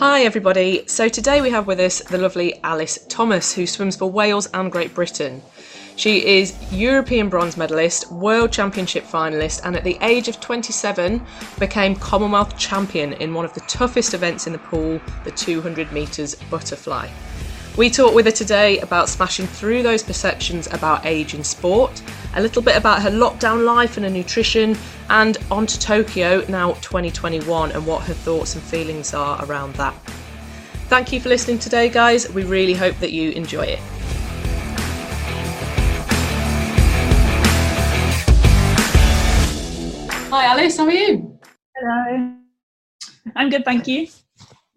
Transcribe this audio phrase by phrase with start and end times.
[0.00, 0.86] Hi, everybody.
[0.86, 4.72] So today we have with us the lovely Alys Thomas, who swims for Wales and
[4.72, 5.42] Great Britain.
[5.94, 11.20] She is European bronze medalist, World Championship finalist, and at the age of 27
[11.58, 16.34] became Commonwealth champion in one of the toughest events in the pool, the 200 metres
[16.50, 17.06] butterfly.
[17.76, 22.02] We talk with her today about smashing through those perceptions about age in sport,
[22.34, 24.76] a little bit about her lockdown life and her nutrition,
[25.08, 29.94] and on to Tokyo now 2021 and what her thoughts and feelings are around that.
[30.88, 32.28] Thank you for listening today, guys.
[32.32, 33.78] We really hope that you enjoy it.
[40.32, 41.38] Hi, Alys, how are you?
[41.76, 42.34] Hello.
[43.34, 44.06] I'm good, thank you.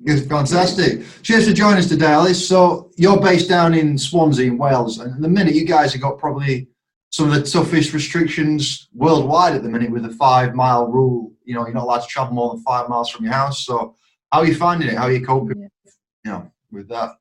[0.05, 1.05] Good, fantastic.
[1.21, 2.47] Cheers for joining us today, Alys.
[2.47, 6.17] So you're based down in Swansea in Wales, and the minute you guys have got
[6.17, 6.67] probably
[7.13, 11.31] some of the toughest restrictions worldwide at the minute with the five mile rule.
[11.45, 13.67] You know, you're not allowed to travel more than five miles from your house.
[13.67, 13.95] So
[14.31, 14.97] how are you finding it?
[14.97, 15.69] How are you coping?
[15.85, 15.91] Yeah.
[16.25, 17.11] You know, with that.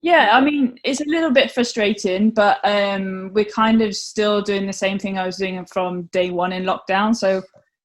[0.00, 4.66] Yeah, I mean, it's a little bit frustrating, but um, we're kind of still doing
[4.66, 7.14] the same thing I was doing from day one in lockdown.
[7.14, 7.42] So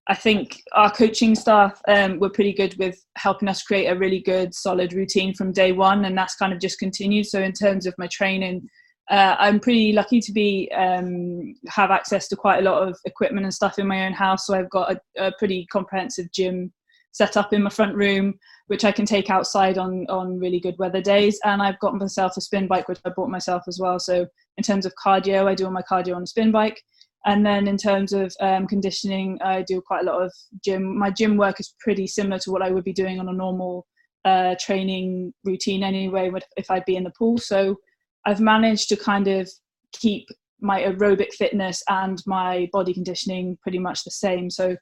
[0.08, 4.22] I think our coaching staff um, were pretty good with helping us create a really
[4.22, 7.26] good, solid routine from day one, and that's kind of just continued.
[7.26, 8.70] So in terms of my training,
[9.10, 13.46] uh, I'm pretty lucky to be um, have access to quite a lot of equipment
[13.46, 14.46] and stuff in my own house.
[14.46, 16.72] So I've got a, a, pretty comprehensive gym
[17.12, 18.36] set up in my front room,
[18.68, 21.40] which I can take outside on on really good weather days.
[21.44, 24.00] And I've got myself a spin bike, which I bought myself as well.
[24.00, 26.80] So in terms of cardio, I do all my cardio on a spin bike.
[27.26, 30.32] And then in terms of um, conditioning, I do quite a lot of
[30.64, 30.98] gym.
[30.98, 33.88] My gym work is pretty similar to what I would be doing on a normal
[34.24, 37.38] uh, training routine anyway, if I'd be in the pool.
[37.38, 37.76] So
[38.30, 39.50] I've managed to kind of
[39.92, 40.28] keep
[40.62, 44.52] my aerobic fitness and my body conditioning pretty much the same.
[44.52, 44.78] So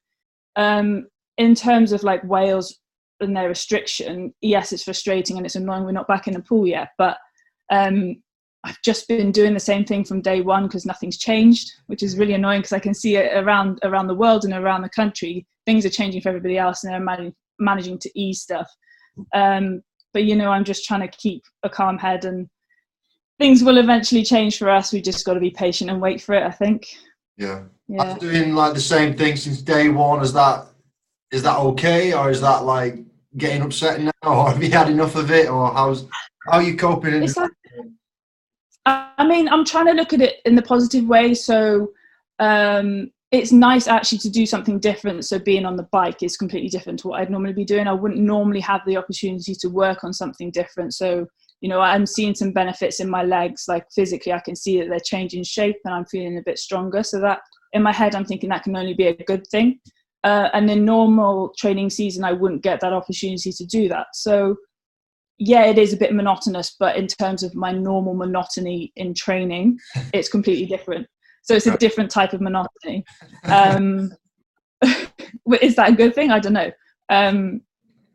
[0.58, 2.78] um, in terms of like Wales
[3.22, 6.68] and their restriction, yes, it's frustrating and it's annoying we're not back in the pool
[6.68, 7.18] yet, but
[7.72, 8.22] um,
[8.66, 12.18] I've just been doing the same thing from day one because nothing's changed, which is
[12.18, 15.48] really annoying because I can see it around around the world and around the country.
[15.66, 18.70] Things are changing for everybody else, and they're managing, managing to ease stuff.
[19.34, 22.50] Um, but you know, I'm just trying to keep a calm head, and
[23.40, 24.92] things will eventually change for us.
[24.92, 26.44] We just got to be patient and wait for it.
[26.44, 26.88] I think.
[27.38, 27.64] Yeah.
[27.88, 28.04] Yeah.
[28.04, 30.68] After doing like the same thing since day one, is that
[31.32, 33.00] is that okay, or is that like
[33.38, 36.08] getting upset now, or have you had enough of it, or how's
[36.50, 37.14] how are you coping?
[37.14, 37.52] It's like,
[38.86, 41.34] I mean, I'm trying to look at it in the positive way.
[41.34, 41.92] So
[42.40, 45.26] um, it's nice actually to do something different.
[45.26, 47.88] So being on the bike is completely different to what I'd normally be doing.
[47.88, 50.94] I wouldn't normally have the opportunity to work on something different.
[50.94, 51.28] So
[51.62, 53.66] you know, I'm seeing some benefits in my legs.
[53.68, 57.04] Like physically, I can see that they're changing shape, and I'm feeling a bit stronger.
[57.04, 57.40] So that
[57.74, 59.80] in my head, I'm thinking that can only be a good thing.
[60.24, 64.08] Uh, and in normal training season, I wouldn't get that opportunity to do that.
[64.14, 64.58] So
[65.40, 69.78] yeah, it is a bit monotonous, but in terms of my normal monotony in training,
[70.14, 71.08] it's completely different.
[71.44, 73.06] So it's a different type of monotony.
[73.46, 74.12] Um,
[75.62, 76.30] is that a good thing?
[76.30, 76.72] I don't know.
[77.10, 77.62] Um,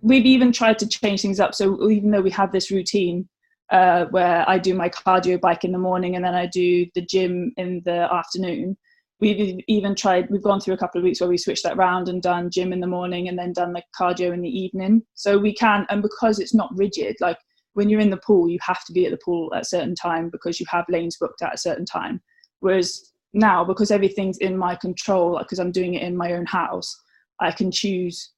[0.03, 1.55] we've even tried to change things up.
[1.55, 3.29] So even though we have this routine
[3.71, 7.01] uh, where I do my cardio bike in the morning and then I do the
[7.01, 8.77] gym in the afternoon,
[9.23, 12.09] we've even tried we've gone through a couple of weeks where we switched that round
[12.09, 15.39] and done gym in the morning and then done the cardio in the evening so
[15.39, 17.39] we can and because it's not rigid like
[17.75, 19.95] when you're in the pool you have to be at the pool at a certain
[19.95, 22.21] time because you have lanes booked at a certain time
[22.59, 27.01] whereas now because everything's in my control because i'm doing it in my own house
[27.41, 28.32] i can choose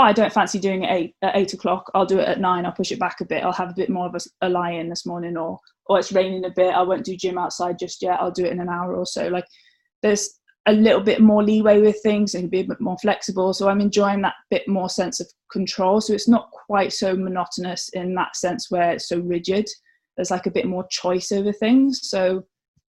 [0.00, 2.64] oh, i don't fancy doing it eight, at eight o'clock i'll do it at nine
[2.64, 4.72] i'll push it back a bit i'll have a bit more of a, a lie
[4.72, 8.02] in this morning or or it's raining a bit i won't do gym outside just
[8.02, 9.46] yet i'll do it in an hour or so like
[10.02, 13.52] there's a little bit more leeway with things and be a bit more flexible.
[13.52, 16.00] So I'm enjoying that bit more sense of control.
[16.00, 19.68] So it's not quite so monotonous in that sense where it's so rigid.
[20.16, 22.08] There's like a bit more choice over things.
[22.08, 22.44] So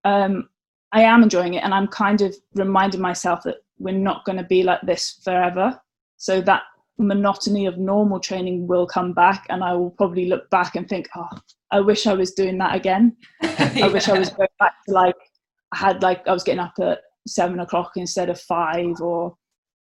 [0.04, 0.48] um,
[0.92, 4.44] I am enjoying it, and I'm kind of reminding myself that we're not going to
[4.44, 5.80] be like this forever.
[6.16, 6.62] So that
[6.98, 11.08] monotony of normal training will come back, and I will probably look back and think,
[11.16, 11.28] oh,
[11.70, 13.16] I wish I was doing that again.
[13.42, 13.70] yeah.
[13.84, 15.16] I wish I was going back to like
[15.72, 19.34] I had like I was getting up at seven o'clock instead of five or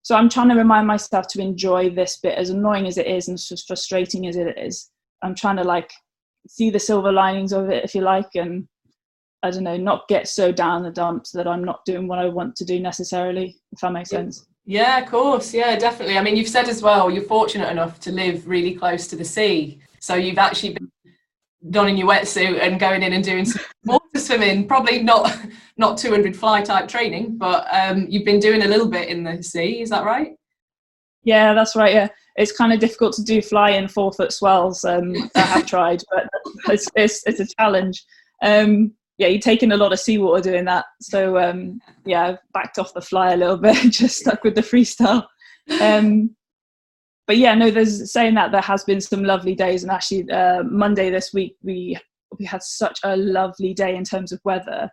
[0.02, 3.28] so I'm trying to remind myself to enjoy this bit as annoying as it is
[3.28, 4.90] and as frustrating as it is.
[5.22, 5.92] I'm trying to like
[6.48, 8.68] see the silver linings of it if you like and
[9.44, 12.28] I don't know, not get so down the dumps that I'm not doing what I
[12.28, 14.46] want to do necessarily, if that makes sense.
[14.70, 15.52] Yeah, of course.
[15.52, 16.20] Yeah, definitely.
[16.20, 19.26] I mean, you've said as well, you're fortunate enough to live really close to the
[19.26, 19.80] sea.
[20.00, 20.92] So you've actually been
[21.72, 24.68] donning your wetsuit and going in and doing some water swimming.
[24.68, 25.36] Probably not
[25.78, 29.42] not 200 fly type training, but um, you've been doing a little bit in the
[29.42, 29.82] sea.
[29.82, 30.36] Is that right?
[31.24, 31.92] Yeah, that's right.
[31.92, 34.86] Yeah, it's kind of difficult to do fly in four foot swells.
[34.86, 36.30] Um, I have tried, but
[36.72, 38.06] it's, it's, it's a challenge.
[38.44, 40.86] Um, yeah, you're taking a lot of seawater doing that.
[41.02, 44.62] So um, yeah, I've backed off the fly a little bit, just stuck with the
[44.62, 45.28] freestyle.
[45.82, 46.36] Um,
[47.28, 50.64] but yeah, no, there's saying that there has been some lovely days, and actually uh,
[50.64, 51.98] Monday this week we
[52.40, 54.90] we had such a lovely day in terms of weather,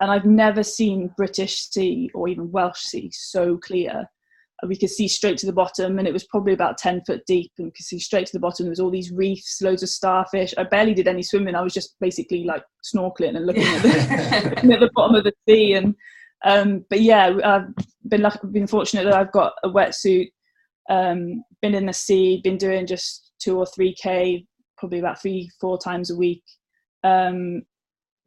[0.00, 4.08] and I've never seen British Sea or even Welsh Sea so clear
[4.66, 7.50] we could see straight to the bottom and it was probably about 10 foot deep
[7.58, 8.66] and we could see straight to the bottom.
[8.66, 10.54] There was all these reefs loads of starfish.
[10.58, 11.54] I barely did any swimming.
[11.54, 15.24] I was just basically like snorkeling and looking at the, looking at the bottom of
[15.24, 15.94] the sea and
[16.42, 17.66] um, but yeah i've
[18.08, 20.28] been lucky, been fortunate that i've got a wetsuit
[20.88, 24.46] um, been in the sea been doing just two or three k
[24.80, 26.42] probably about three four times a week.
[27.04, 27.62] Um,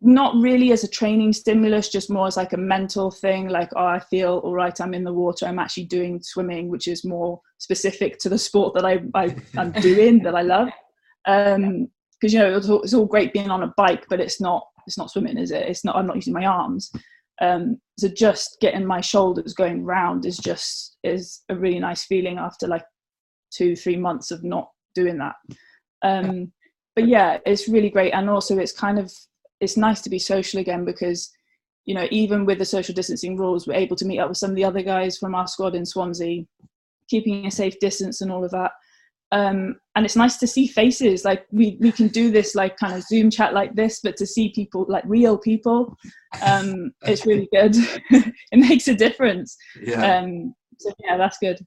[0.03, 3.47] not really as a training stimulus, just more as like a mental thing.
[3.47, 4.79] Like, oh, I feel all right.
[4.81, 5.45] I'm in the water.
[5.45, 9.71] I'm actually doing swimming, which is more specific to the sport that I, I am
[9.81, 10.69] doing that I love.
[11.25, 11.87] Um,
[12.19, 14.65] because you know it's all, it's all, great being on a bike, but it's not
[14.87, 15.67] it's not swimming, is it?
[15.67, 15.95] It's not.
[15.95, 16.91] I'm not using my arms.
[17.41, 22.37] Um, so just getting my shoulders going round is just is a really nice feeling
[22.37, 22.83] after like
[23.53, 25.35] two three months of not doing that.
[26.01, 26.51] Um,
[26.95, 29.11] but yeah, it's really great, and also it's kind of
[29.63, 31.31] it's nice to be social again because
[31.85, 34.49] you know even with the social distancing rules we're able to meet up with some
[34.49, 36.43] of the other guys from our squad in swansea
[37.09, 38.71] keeping a safe distance and all of that.
[39.31, 41.25] Um, and it's nice to see faces.
[41.25, 44.27] Like we, we can do this like kind of zoom chat like this but to
[44.27, 45.97] see people like real people
[46.45, 47.75] um, it's really good.
[48.51, 49.57] It makes a difference.
[49.81, 50.19] Yeah.
[50.19, 51.59] Um, so yeah that's good.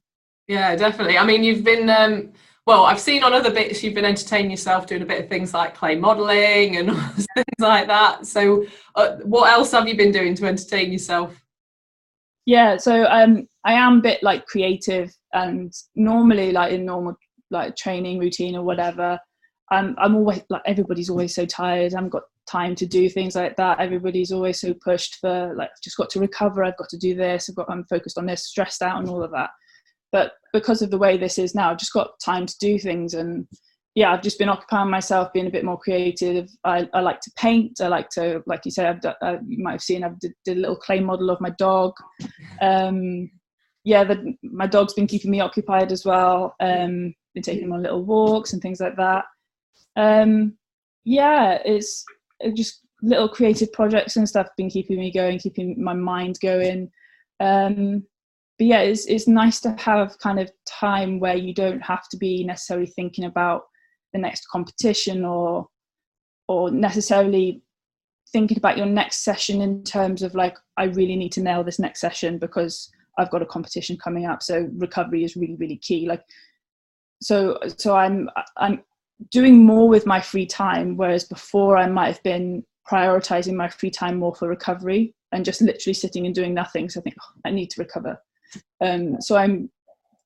[0.47, 1.19] Yeah definitely.
[1.19, 2.33] I mean you've been um,
[2.67, 5.55] well, I've seen on other bits you've been entertaining yourself doing a bit of things
[5.55, 6.91] like clay modelling and
[7.35, 8.27] things like that.
[8.27, 8.67] So,
[8.97, 11.41] uh, what else have you been doing to entertain yourself?
[12.45, 17.17] Yeah, so um, I am a bit like creative, and normally, like in normal
[17.53, 19.19] like training routine or whatever,
[19.71, 21.95] I'm I'm always like everybody's always so tired.
[21.95, 23.79] I haven't got time to do things like that.
[23.79, 26.65] Everybody's always so pushed for like just got to recover.
[26.65, 27.49] I've got to do this.
[27.49, 29.51] I've got I'm focused on this, stressed out, and all of that
[30.13, 33.15] but because of the way this is now i've just got time to do things
[33.15, 33.47] and
[33.95, 36.49] yeah i've just been occupying myself being a bit more creative.
[36.65, 37.81] I, I like to paint.
[37.81, 40.59] I like to like you said I've, uh, you might have seen i did, did,
[40.59, 41.93] a little clay model of my dog.
[42.61, 43.31] Um,
[43.85, 47.83] yeah the, my dog's been keeping me occupied as well um, been taking him on
[47.83, 49.25] little walks and things like that.
[49.97, 50.57] Um,
[51.05, 52.05] yeah it's
[52.55, 56.91] just little creative projects and stuff been keeping me going keeping my mind going.
[57.41, 58.05] Um,
[58.59, 62.17] but yeah, it's it's nice to have kind of time where you don't have to
[62.17, 63.63] be necessarily thinking about
[64.13, 65.69] the next competition or
[66.49, 67.63] or necessarily
[68.33, 71.79] thinking about your next session in terms of like I really need to nail this
[71.79, 74.43] next session because I've got a competition coming up.
[74.43, 76.09] So recovery is really really key.
[76.09, 76.25] Like
[77.21, 78.83] so so I'm I'm
[79.33, 83.91] doing more with my free time whereas before I might have been prioritizing my free
[83.91, 86.89] time more for recovery and just literally sitting and doing nothing.
[86.89, 88.19] So I think oh, I need to recover.
[88.81, 89.71] Um, so I'm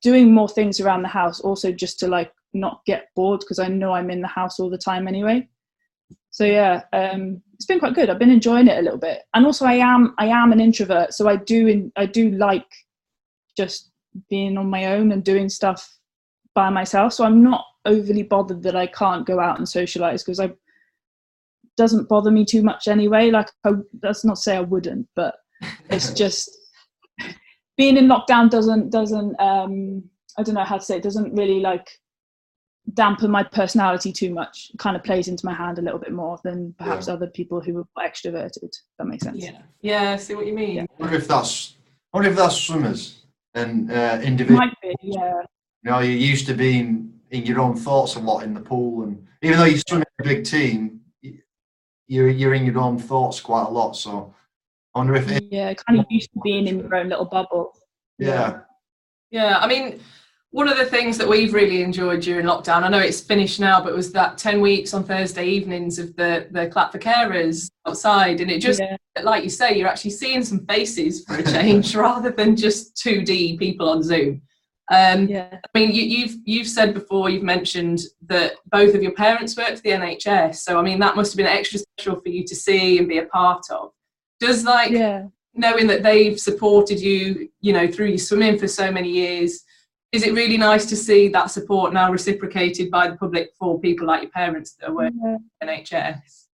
[0.02, 3.68] doing more things around the house also just to like not get bored because I
[3.68, 5.48] know I'm in the house all the time anyway.
[6.30, 8.08] So yeah, um, it's been quite good.
[8.08, 11.12] I've been enjoying it a little bit, and also I am I am an introvert,
[11.12, 12.66] so I do in, I do like
[13.56, 13.90] just
[14.28, 15.98] being on my own and doing stuff
[16.54, 17.12] by myself.
[17.12, 20.52] So I'm not overly bothered that I can't go out and socialize because I
[21.76, 23.30] doesn't bother me too much anyway.
[23.30, 25.36] Like I, that's not say I wouldn't, but
[25.88, 26.50] it's just
[27.80, 30.04] being in lockdown doesn't doesn't um
[30.36, 31.88] I don't know how to say it doesn't really like
[32.92, 34.70] dampen my personality too much.
[34.74, 37.14] It kind of plays into my hand a little bit more than perhaps yeah.
[37.14, 38.72] other people who are extroverted.
[38.98, 39.42] That makes sense.
[39.42, 40.16] Yeah, yeah.
[40.16, 40.76] See what you mean.
[40.76, 40.82] Yeah.
[40.82, 41.76] I wonder if that's
[42.12, 44.58] I wonder if that's swimmers and uh, individuals.
[44.58, 45.40] Might be, yeah.
[45.82, 49.04] You know, you're used to being in your own thoughts a lot in the pool,
[49.04, 51.00] and even though you swim in a big team,
[52.08, 53.96] you're you're in your own thoughts quite a lot.
[53.96, 54.39] So I
[54.94, 57.72] wonder if it, yeah, kind of used to being in your own little bubble.
[58.18, 58.60] Yeah.
[59.30, 60.00] Yeah, I mean,
[60.50, 63.82] one of the things that we've really enjoyed during lockdown, I know it's finished now,
[63.82, 68.40] but was that 10 weeks on Thursday evenings of the, the clap for carers outside.
[68.40, 68.96] And it just, yeah.
[69.22, 73.58] like you say, you're actually seeing some faces for a change rather than just 2D
[73.58, 74.42] people on Zoom.
[74.90, 75.60] Um, yeah.
[75.62, 79.76] I mean, you, you've you've said before, you've mentioned that both of your parents worked
[79.76, 82.56] for the NHS, so I mean that must have been extra special for you to
[82.56, 83.92] see and be a part of
[84.40, 85.26] does like yeah.
[85.54, 89.64] knowing that they've supported you you know through your swimming for so many years
[90.12, 94.06] is it really nice to see that support now reciprocated by the public for people
[94.06, 95.20] like your parents that are working
[95.62, 95.68] yeah.
[95.68, 96.46] NHS?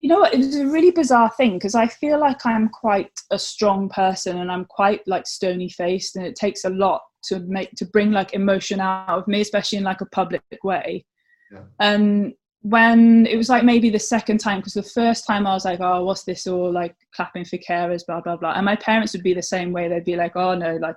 [0.00, 0.32] You know what?
[0.32, 4.50] It's a really bizarre thing because I feel like I'm quite a strong person and
[4.50, 8.32] I'm quite like stony faced, and it takes a lot to make to bring like
[8.32, 11.04] emotion out of me, especially in like a public way.
[11.52, 11.62] Yeah.
[11.80, 15.64] And when it was like maybe the second time, because the first time I was
[15.64, 19.12] like, oh, what's this all like clapping for carers, blah blah blah, and my parents
[19.12, 19.88] would be the same way.
[19.88, 20.96] They'd be like, oh no, like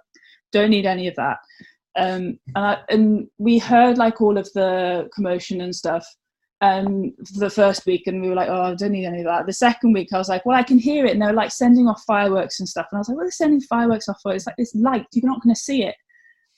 [0.52, 1.38] don't need any of that.
[1.96, 6.06] Um, and, I, and we heard like all of the commotion and stuff
[6.62, 9.46] um, the first week, and we were like, oh, I don't need any of that.
[9.46, 11.88] The second week, I was like, well, I can hear it, and they're like sending
[11.88, 14.34] off fireworks and stuff, and I was like, well, they're sending fireworks off for?
[14.34, 15.96] It's like this light, you're not going to see it.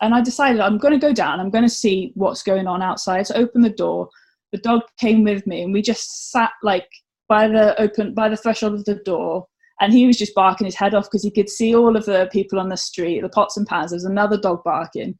[0.01, 2.81] And I decided I'm going to go down, I'm going to see what's going on
[2.81, 3.27] outside.
[3.27, 4.09] So I the door.
[4.55, 6.88] The dog came with me, and we just sat like
[7.27, 9.47] by the open by the threshold of the door
[9.81, 12.29] and he was just barking his head off because he could see all of the
[12.31, 13.91] people on the street, the pots and pans.
[13.91, 15.17] There was another dog barking,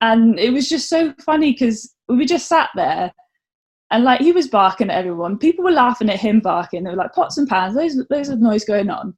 [0.00, 3.12] and it was just so funny because we just sat there,
[3.90, 5.38] and like he was barking at everyone.
[5.38, 6.84] People were laughing at him barking.
[6.84, 7.74] They were like pots and pans.
[7.74, 9.16] There's there's a noise going on,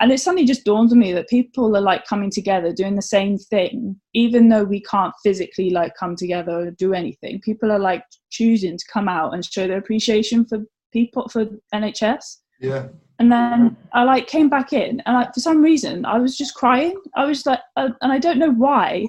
[0.00, 3.02] and it suddenly just dawned on me that people are like coming together, doing the
[3.02, 7.40] same thing, even though we can't physically like come together or do anything.
[7.40, 12.38] People are like choosing to come out and show their appreciation for people for NHS.
[12.60, 12.88] Yeah.
[13.18, 16.54] And then I like came back in, and like for some reason I was just
[16.54, 16.98] crying.
[17.14, 19.06] I was like, uh, and I don't know why.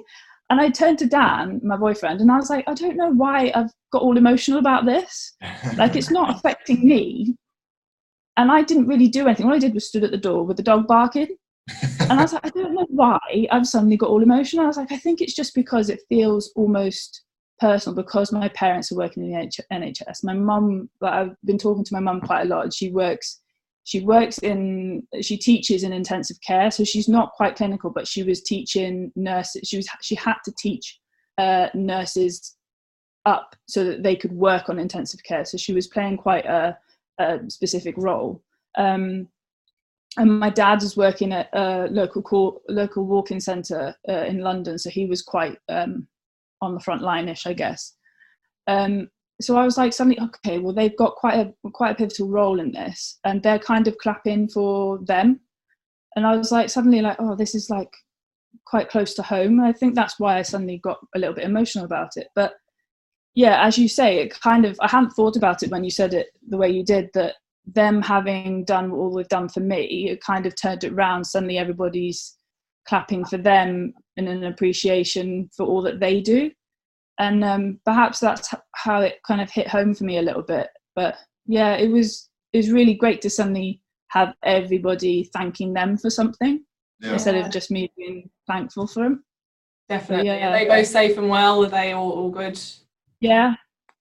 [0.50, 3.53] And I turned to Dan, my boyfriend, and I was like, I don't know why
[3.55, 5.38] I've got all emotional about this.
[5.77, 7.38] Like it's not affecting me.
[8.41, 9.45] And I didn't really do anything.
[9.45, 11.27] All I did was stood at the door with the dog barking.
[12.00, 13.19] And I was like, I don't know why
[13.51, 14.63] I've suddenly got all emotional.
[14.63, 17.21] I was like, I think it's just because it feels almost
[17.60, 20.24] personal because my parents are working in the NHS.
[20.24, 22.74] My mum, like, I've been talking to my mum quite a lot.
[22.74, 23.41] She works
[23.83, 28.21] she works in she teaches in intensive care so she's not quite clinical but she
[28.21, 31.00] was teaching nurses she was she had to teach
[31.39, 32.57] uh, nurses
[33.25, 36.77] up so that they could work on intensive care so she was playing quite a,
[37.22, 38.44] a specific role.
[38.78, 39.28] Um,
[40.18, 44.78] and my dad was working at a local call, local walking centre uh, in London,
[44.78, 46.08] so he was quite um,
[46.62, 47.96] on the front line-ish, I guess.
[48.68, 49.10] Um,
[49.42, 52.60] so I was like suddenly okay well they've got quite a quite a pivotal role
[52.60, 55.40] in this and they're kind of clapping for them.
[56.16, 57.92] And I was like suddenly like oh this is like
[58.66, 59.60] quite close to home.
[59.60, 62.28] And I think that's why I suddenly got a little bit emotional about it.
[62.36, 62.54] But
[63.36, 66.14] yeah as you say it kind of I hadn't thought about it when you said
[66.14, 67.36] it the way you did that
[67.66, 71.58] them having done all they've done for me it kind of turned it around suddenly
[71.58, 72.36] everybody's
[72.88, 76.52] clapping for them in an appreciation for all that they do
[77.22, 80.70] and um, perhaps that's how it kind of hit home for me a little bit.
[80.96, 86.10] But yeah, it was it was really great to suddenly have everybody thanking them for
[86.10, 86.66] something
[87.00, 87.14] yeah.
[87.14, 89.24] instead of just me being thankful for them.
[89.88, 90.28] Definitely.
[90.28, 91.64] yeah, Are they both safe and well?
[91.64, 92.60] Are they all, all good?
[93.22, 93.54] Yeah,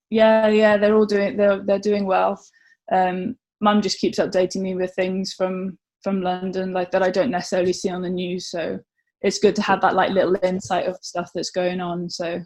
[0.09, 0.77] yeah, yeah.
[0.77, 2.43] They're all doing they're they're doing well.
[2.91, 7.31] Um, Mum just keeps updating me with things from from London, like that I don't
[7.31, 8.49] necessarily see on the news.
[8.49, 8.79] So
[9.21, 12.09] it's good to have that like little insight of stuff that's going on.
[12.09, 12.41] So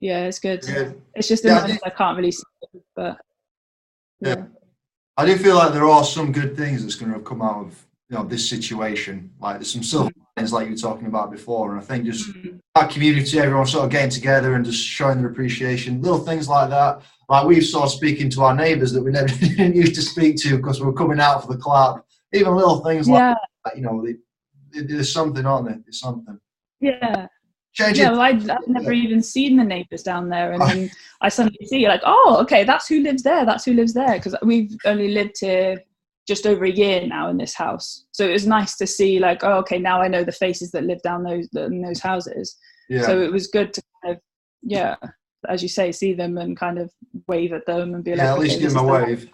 [0.00, 0.64] yeah, it's good.
[1.14, 2.42] It's just yeah, I, I, can't really see
[2.74, 3.18] it, but
[4.20, 4.36] yeah.
[4.36, 4.44] yeah.
[5.16, 7.66] I do feel like there are some good things that's going to have come out
[7.66, 9.30] of you know this situation.
[9.40, 12.28] Like there's some silver lines, like you were talking about before, and I think just
[12.28, 12.56] mm-hmm.
[12.74, 16.70] that community, everyone sort of getting together and just showing their appreciation, little things like
[16.70, 17.02] that.
[17.28, 20.36] Like we've sort of speaking to our neighbours that we never didn't used to speak
[20.38, 22.02] to because we were coming out for the club.
[22.32, 23.30] Even little things yeah.
[23.30, 24.14] like that, you know, they,
[24.72, 25.80] they, there's something on there.
[25.84, 26.38] There's something.
[26.80, 27.26] Yeah,
[27.72, 31.28] Change yeah, well, I'd, I'd never even seen the neighbours down there, and then I
[31.28, 33.44] suddenly see like, oh, okay, that's who lives there.
[33.44, 35.82] That's who lives there, because we've only lived here
[36.26, 38.04] just over a year now in this house.
[38.12, 40.84] So it was nice to see like, oh, okay, now I know the faces that
[40.84, 42.56] live down those in those houses.
[42.88, 43.02] Yeah.
[43.02, 44.22] So it was good to kind of,
[44.62, 44.96] yeah,
[45.48, 46.90] as you say, see them and kind of
[47.26, 49.28] wave at them and be yeah, like, at least give them a wave.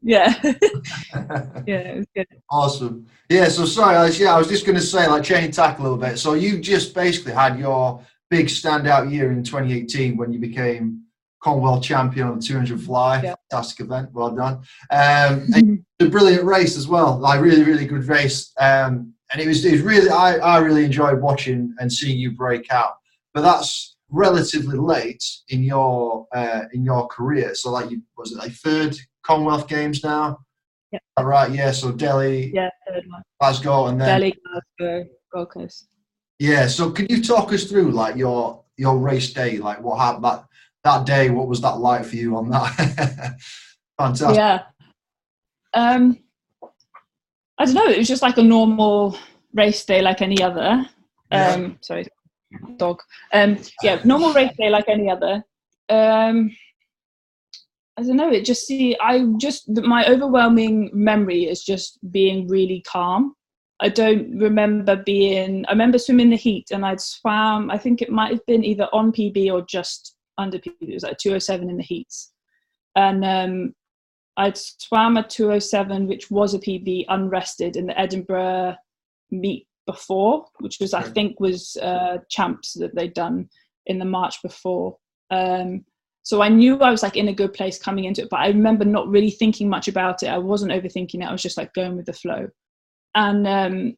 [0.00, 0.34] Yeah.
[0.42, 2.26] yeah, it was good.
[2.50, 3.06] Awesome.
[3.28, 5.78] Yeah, so sorry, I was, yeah, I was just going to say, like, changing tack
[5.78, 6.18] a little bit.
[6.18, 11.02] So you just basically had your big standout year in 2018 when you became
[11.42, 13.22] Commonwealth champion on the 200 fly.
[13.22, 13.34] Yeah.
[13.50, 14.10] Fantastic event.
[14.12, 14.62] Well done.
[14.90, 17.18] Um, a brilliant race as well.
[17.18, 18.52] Like, really, really good race.
[18.58, 22.32] Um, and it was, it was really, I, I really enjoyed watching and seeing you
[22.32, 22.94] break out.
[23.34, 27.54] But that's relatively late in your uh, in your career.
[27.54, 30.38] So, like, you was it like third Commonwealth Games now.
[30.90, 31.00] Yeah.
[31.20, 31.52] Right.
[31.52, 31.70] Yeah.
[31.70, 32.50] So Delhi.
[32.54, 32.70] Yeah.
[32.88, 33.22] Third one.
[33.38, 34.34] Glasgow and then Delhi,
[34.78, 35.88] Glasgow, Gold Coast.
[36.38, 36.66] Yeah.
[36.66, 39.58] So can you talk us through like your your race day?
[39.58, 40.44] Like what happened that
[40.88, 41.30] that day?
[41.30, 43.36] What was that like for you on that?
[43.98, 44.36] Fantastic.
[44.36, 44.62] Yeah.
[45.74, 46.18] Um,
[47.58, 47.86] I don't know.
[47.86, 49.18] It was just like a normal
[49.52, 50.86] race day, like any other.
[51.30, 51.68] Um, yeah.
[51.82, 52.06] sorry,
[52.76, 53.00] dog.
[53.32, 55.44] Um, yeah, normal race day like any other.
[55.88, 56.50] Um,
[57.96, 58.30] I don't know.
[58.30, 58.96] It just see.
[59.00, 63.34] I just my overwhelming memory is just being really calm.
[63.80, 65.66] I don't remember being.
[65.66, 67.70] I remember swimming the heat, and I'd swam.
[67.70, 70.76] I think it might have been either on PB or just under PB.
[70.80, 72.32] It was like 207 in the heats,
[72.96, 73.74] and um,
[74.36, 78.76] I'd swam a 207, which was a PB, unrested in the Edinburgh
[79.30, 83.48] meet before, which was I think was uh, champs that they'd done
[83.86, 84.96] in the March before.
[85.30, 85.84] Um,
[86.22, 88.48] so I knew I was like in a good place coming into it, but I
[88.48, 90.28] remember not really thinking much about it.
[90.28, 91.28] I wasn't overthinking it.
[91.28, 92.48] I was just like going with the flow.
[93.14, 93.94] And um,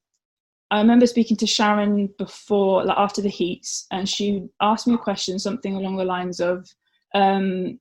[0.70, 4.98] I remember speaking to Sharon before, like after the heats, and she asked me a
[4.98, 6.68] question, something along the lines of,
[7.14, 7.80] um,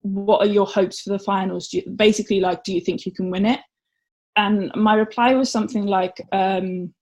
[0.00, 1.72] "What are your hopes for the finals?
[1.72, 3.60] You, basically, like, do you think you can win it?"
[4.36, 6.94] And my reply was something like, um,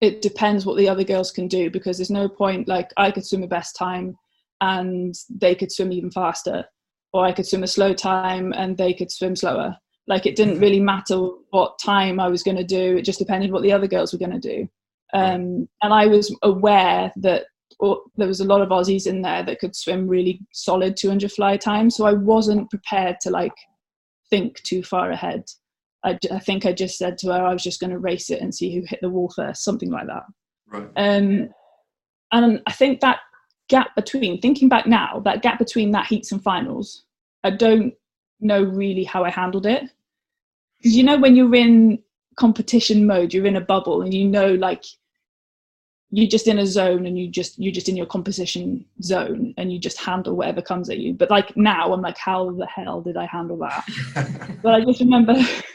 [0.00, 2.66] "It depends what the other girls can do, because there's no point.
[2.66, 4.16] Like, I could swim a best time,
[4.60, 6.64] and they could swim even faster,
[7.12, 9.76] or I could swim a slow time and they could swim slower."
[10.10, 12.96] Like it didn't really matter what time I was going to do.
[12.96, 14.68] It just depended what the other girls were going to do.
[15.12, 17.44] Um, and I was aware that
[17.78, 21.30] or, there was a lot of Aussies in there that could swim really solid 200
[21.30, 21.94] fly times.
[21.94, 23.52] So I wasn't prepared to like
[24.30, 25.44] think too far ahead.
[26.04, 28.42] I, I think I just said to her I was just going to race it
[28.42, 30.24] and see who hit the wall first, something like that.
[30.66, 30.88] Right.
[30.96, 31.50] Um,
[32.32, 33.20] and I think that
[33.68, 37.04] gap between thinking back now, that gap between that heats and finals,
[37.44, 37.94] I don't
[38.40, 39.84] know really how I handled it
[40.80, 41.98] because you know when you're in
[42.36, 44.84] competition mode you're in a bubble and you know like
[46.12, 49.72] you're just in a zone and you just you're just in your composition zone and
[49.72, 51.14] you just handle whatever comes at you.
[51.14, 53.84] But like now i'm like how the hell did i handle that?
[54.62, 55.34] But i just remember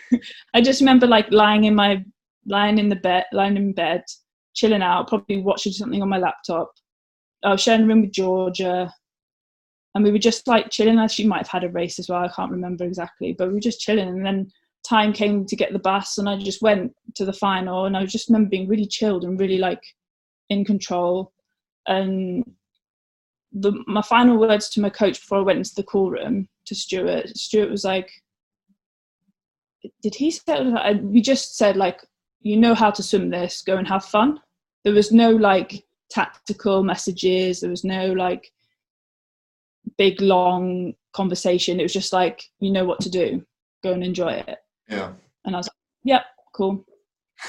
[0.54, 2.04] i just remember like lying in my
[2.46, 4.04] lying in the bed lying in bed
[4.54, 6.72] chilling out probably watching something on my laptop.
[7.44, 8.94] I was sharing a room with georgia
[9.94, 11.08] and we were just like chilling.
[11.08, 12.22] She might have had a race as well.
[12.22, 14.52] I can't remember exactly but we were just chilling and then
[14.88, 18.06] time came to get the bus and I just went to the final and I
[18.06, 19.82] just remember being really chilled and really like
[20.50, 21.32] in control.
[21.88, 22.56] And
[23.52, 26.76] the my final words to my coach before I went into the call room to
[26.76, 28.12] Stuart Stuart was like
[30.02, 32.02] did he say we just said like
[32.42, 34.40] you know how to swim this go and have fun.
[34.84, 38.52] There was no like tactical messages there was no like
[39.98, 41.80] big long conversation.
[41.80, 43.46] It was just like you know what to do.
[43.84, 44.58] Go and enjoy it
[44.90, 45.14] Yeah.
[45.46, 46.86] and I was like, yep, cool.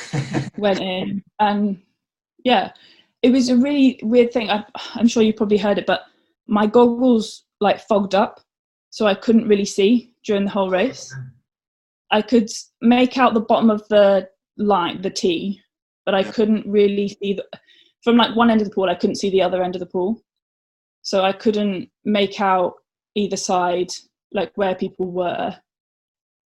[0.58, 1.80] Went in and
[2.44, 2.72] yeah,
[3.22, 4.50] it was a really weird thing.
[4.50, 6.02] I, I'm sure you probably heard it, but
[6.46, 8.40] my goggles like fogged up,
[8.90, 11.14] so I couldn't really see during the whole race.
[12.12, 12.48] I could
[12.80, 15.60] make out the bottom of the line, the T,
[16.04, 17.44] but I couldn't really see the,
[18.04, 18.88] from like one end of the pool.
[18.88, 20.22] I couldn't see the other end of the pool,
[21.02, 22.74] so I couldn't make out
[23.16, 23.90] either side,
[24.32, 25.56] like where people were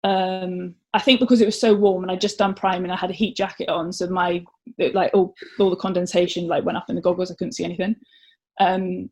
[0.04, 2.96] um i think because it was so warm and I'd just done prime and i
[2.96, 3.92] had a heat jacket on.
[3.92, 4.42] So my
[4.78, 7.30] it, like all, all the condensation like went up in the goggles.
[7.30, 7.96] I couldn't see anything.
[8.58, 9.10] Um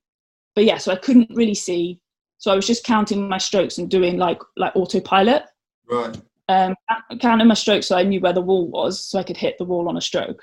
[0.54, 2.00] but yeah so i couldn't really see.
[2.38, 5.42] So i was just counting my strokes and doing like like autopilot.
[5.90, 6.16] Right.
[6.48, 6.74] um
[7.20, 9.64] counting my strokes so i knew where the wall was so i could hit the
[9.64, 10.42] wall on a stroke.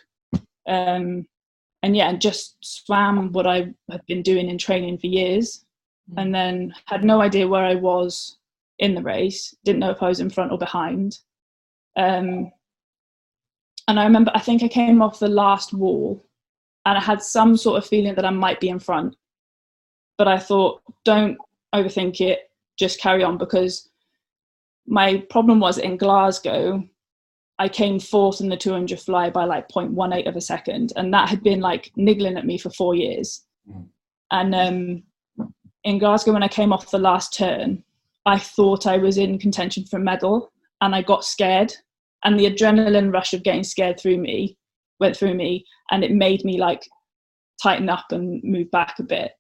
[0.68, 1.28] Um
[1.82, 5.66] and yeah and just swam what i had been doing in training for years.
[6.18, 8.38] And then had no idea where i was
[8.80, 11.20] in the race didn't know if i was in front or behind.
[11.96, 12.52] Um
[13.88, 16.26] and i remember i think i came off the last wall
[16.86, 19.16] and i had some sort of feeling that i might be in front.
[20.18, 21.38] But i thought don't
[21.74, 23.90] overthink it just carry on because
[24.88, 26.84] my problem was in glasgow
[27.60, 31.30] i came fourth in the 200 fly by like 0.18 of a second and that
[31.30, 33.46] had been like niggling at me for four years.
[33.70, 33.88] Mm.
[34.32, 35.04] and um
[35.86, 37.84] in glasgow when i came off the last turn
[38.26, 41.74] I thought I was in contention for a medal and I got scared.
[42.24, 44.58] And the adrenaline rush of getting scared through me
[45.00, 46.82] went through me and it made me like
[47.62, 49.34] tighten up and move back a bit.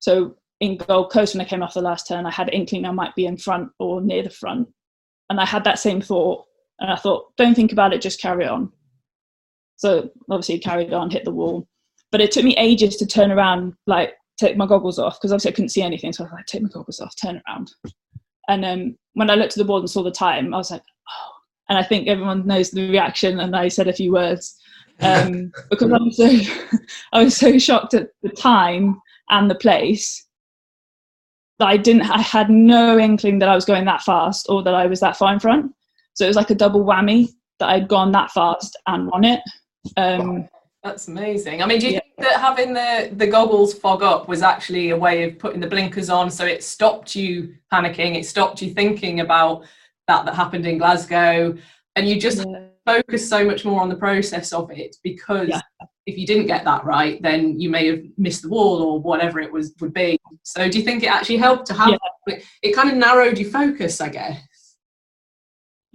[0.00, 2.84] So in Gold Coast, when I came off the last turn, I had an inkling
[2.84, 4.68] I might be in front or near the front.
[5.30, 6.44] And I had that same thought.
[6.80, 8.72] And I thought, don't think about it, just carry on.
[9.76, 11.66] So obviously carried on, hit the wall.
[12.10, 15.52] But it took me ages to turn around, like take my goggles off, because obviously
[15.52, 16.12] I couldn't see anything.
[16.12, 17.70] So I was like, take my goggles off, turn around.
[18.48, 20.82] And um, when I looked at the board and saw the time, I was like,
[20.82, 21.32] oh.
[21.68, 23.40] And I think everyone knows the reaction.
[23.40, 24.56] And I said a few words
[25.00, 26.78] um, because I was so
[27.12, 30.24] I was so shocked at the time and the place
[31.58, 32.02] that I didn't.
[32.02, 35.16] I had no inkling that I was going that fast or that I was that
[35.16, 35.72] far in front.
[36.14, 37.28] So it was like a double whammy
[37.58, 39.40] that I'd gone that fast and won it.
[39.96, 40.48] Um,
[40.86, 41.62] That's amazing.
[41.62, 42.00] I mean, do you Yeah.
[42.00, 45.66] think that having the, the goggles fog up was actually a way of putting the
[45.66, 49.64] blinkers on so it stopped you panicking, it stopped you thinking about
[50.06, 51.56] that that happened in Glasgow,
[51.96, 52.68] and you just yeah.
[52.86, 55.60] focus so much more on the process of it because Yeah.
[56.06, 59.40] if you didn't get that right, then you may have missed the wall or whatever
[59.40, 60.16] it was would be.
[60.44, 63.50] So do you think it actually helped to have it, it kind of narrowed your
[63.50, 64.38] focus, I guess?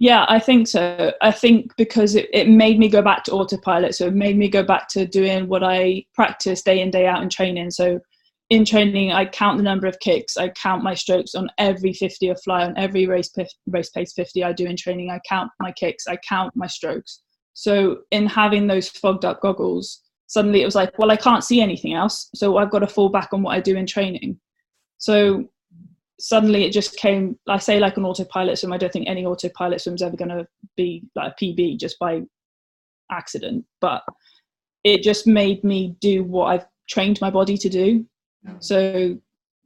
[0.02, 1.12] Yeah, I think so.
[1.22, 3.94] I think because it, it made me go back to autopilot.
[3.94, 7.22] So it made me go back to doing what I practice day in, day out
[7.22, 7.70] in training.
[7.70, 8.00] So
[8.50, 12.30] in training, I count the number of kicks, I count my strokes on every 50
[12.30, 13.30] or fly, on every race,
[13.68, 15.08] race pace 50 I do in training.
[15.08, 17.22] I count my kicks, I count my strokes.
[17.54, 21.60] So in having those fogged up goggles, suddenly it was like, well, I can't see
[21.60, 22.28] anything else.
[22.34, 24.40] So I've got to fall back on what I do in training.
[24.98, 25.48] So
[26.20, 29.80] suddenly it just came i say like an autopilot swim i don't think any autopilot
[29.80, 30.46] swim's ever going to
[30.76, 32.20] be like a pb just by
[33.10, 34.02] accident but
[34.84, 38.04] it just made me do what i've trained my body to do.
[38.60, 39.18] So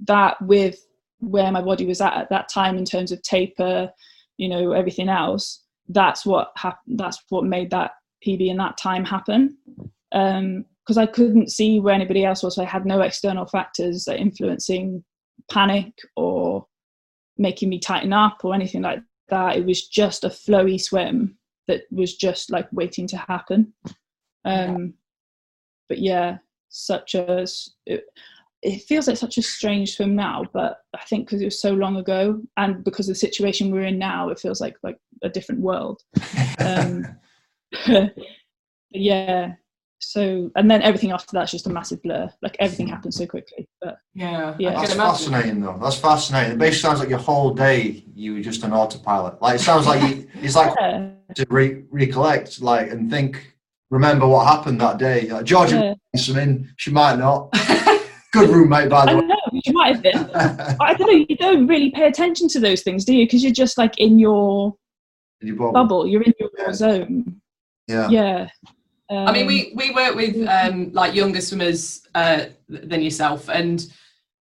[0.07, 0.79] that with
[1.21, 3.91] where my body was at at that time in terms of taper
[4.37, 7.93] you know everything else that's what happened that's what made that
[8.25, 9.57] pb in that time happen.
[10.13, 14.07] Um because i couldn't see where anybody else was so i had no external factors
[14.07, 15.03] influencing
[15.51, 16.67] panic or
[17.39, 19.57] making me tighten up or anything like that.
[19.57, 21.37] It was just a flowy swim
[21.69, 23.73] that was just like waiting to happen.
[24.45, 24.95] Um,
[25.89, 27.47] but yeah, such a
[27.87, 28.05] it,
[28.63, 31.73] it feels like such a strange swim now, but I think because it was so
[31.73, 35.29] long ago and because of the situation we're in now, it feels like like a
[35.29, 36.03] different world.
[36.59, 37.05] Um,
[38.91, 39.53] yeah,
[40.07, 42.31] so and then everything after that's just a massive blur.
[42.41, 43.69] Like everything happens so quickly.
[43.81, 44.75] But Yeah, Yeah.
[44.81, 45.79] That's fascinating, though.
[45.83, 46.53] That's fascinating.
[46.53, 49.43] It basically sounds like your whole day you were just an autopilot.
[49.43, 53.53] Like it sounds like you, it's like yeah, to re- recollect, like and think,
[53.91, 55.29] remember what happened that day.
[55.29, 56.21] Like, Georgia, yeah.
[56.21, 57.53] something she might not.
[58.33, 59.37] Good roommate, by I the don't know.
[59.53, 60.31] You might have been.
[60.81, 61.27] I don't know.
[61.29, 63.27] You don't really pay attention to those things, do you?
[63.27, 64.77] Because you're just like in your way.
[65.49, 65.73] Your bubble.
[65.73, 66.07] bubble.
[66.07, 66.73] You're in your Yeah.
[66.73, 67.41] zone.
[67.89, 68.09] Yeah.
[68.09, 68.49] Yeah.
[69.11, 73.87] I mean, Um, we, we work with um, like younger swimmers uh, than yourself, and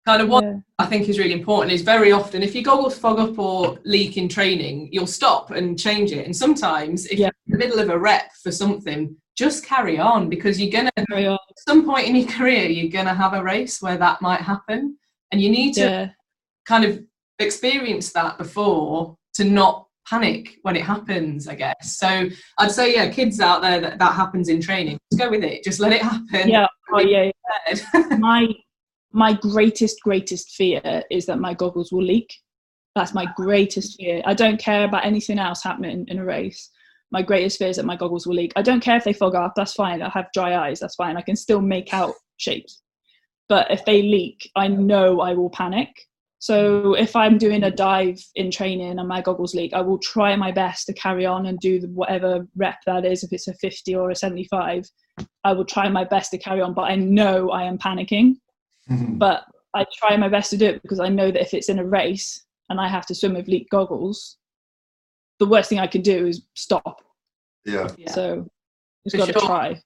[0.06, 0.58] kind of what yeah.
[0.78, 4.16] I think is really important is very often if your goggles fog up or leak
[4.16, 6.24] in training, you'll stop and change it.
[6.26, 7.30] And sometimes, if Yeah.
[7.46, 10.90] you're in the middle of a rep for something, just carry on because you're gonna
[11.08, 11.38] Carry on.
[11.50, 14.96] at some point in your career you're gonna have a race where that might happen,
[15.32, 16.08] and you need to Yeah.
[16.66, 17.02] kind of
[17.38, 23.08] experience that before to not panic when it happens i guess so i'd say yeah
[23.08, 26.02] kids out there that that happens in training just go with it just let it
[26.02, 26.66] happen Yeah.
[26.94, 27.30] Oh, yeah.
[27.68, 28.16] yeah.
[28.18, 28.48] My
[29.12, 32.30] my greatest greatest fear is that my goggles will leak.
[32.94, 34.20] That's my greatest fear.
[34.26, 36.70] I don't care about anything else happening in a race.
[37.10, 38.52] My greatest fear is that my goggles will leak.
[38.56, 39.54] I don't care if they fog up.
[39.56, 40.02] That's fine.
[40.02, 40.80] I have dry eyes.
[40.80, 41.16] That's fine.
[41.16, 42.82] I can still make out shapes.
[43.48, 45.88] But if they leak, I know I will panic.
[46.42, 50.34] So if I'm doing a dive in training and my goggles leak, I will try
[50.34, 53.22] my best to carry on and do the, whatever rep that is.
[53.22, 54.84] If it's a 50 or a 75,
[55.44, 56.74] I will try my best to carry on.
[56.74, 58.38] But I know I am panicking
[58.90, 59.18] mm-hmm.
[59.18, 61.78] but I try my best to do it because I know that if it's in
[61.78, 64.36] a race and I have to swim with leak goggles,
[65.38, 67.02] the worst thing I can do is stop.
[67.64, 67.88] yeah.
[67.96, 68.10] Yeah.
[68.10, 68.48] So
[69.04, 69.48] just For got to sure.
[69.48, 69.82] try.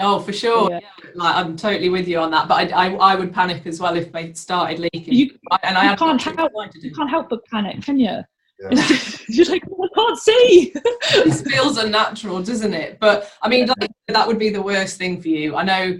[0.00, 0.80] Oh for sure Yeah.
[1.04, 1.10] yeah.
[1.14, 3.96] like i'm totally with you on that but i i, I would panic as well
[3.96, 5.30] if they started leaking You,
[5.62, 8.18] and i you had can't help- you can't help but panic, can you?
[8.58, 8.70] Yeah.
[9.28, 10.72] You're like, "Oh, I can't see.
[11.24, 12.98] this feels unnatural, doesn't it?
[12.98, 15.54] But I mean, like, that would be the worst thing for you.
[15.56, 15.98] I know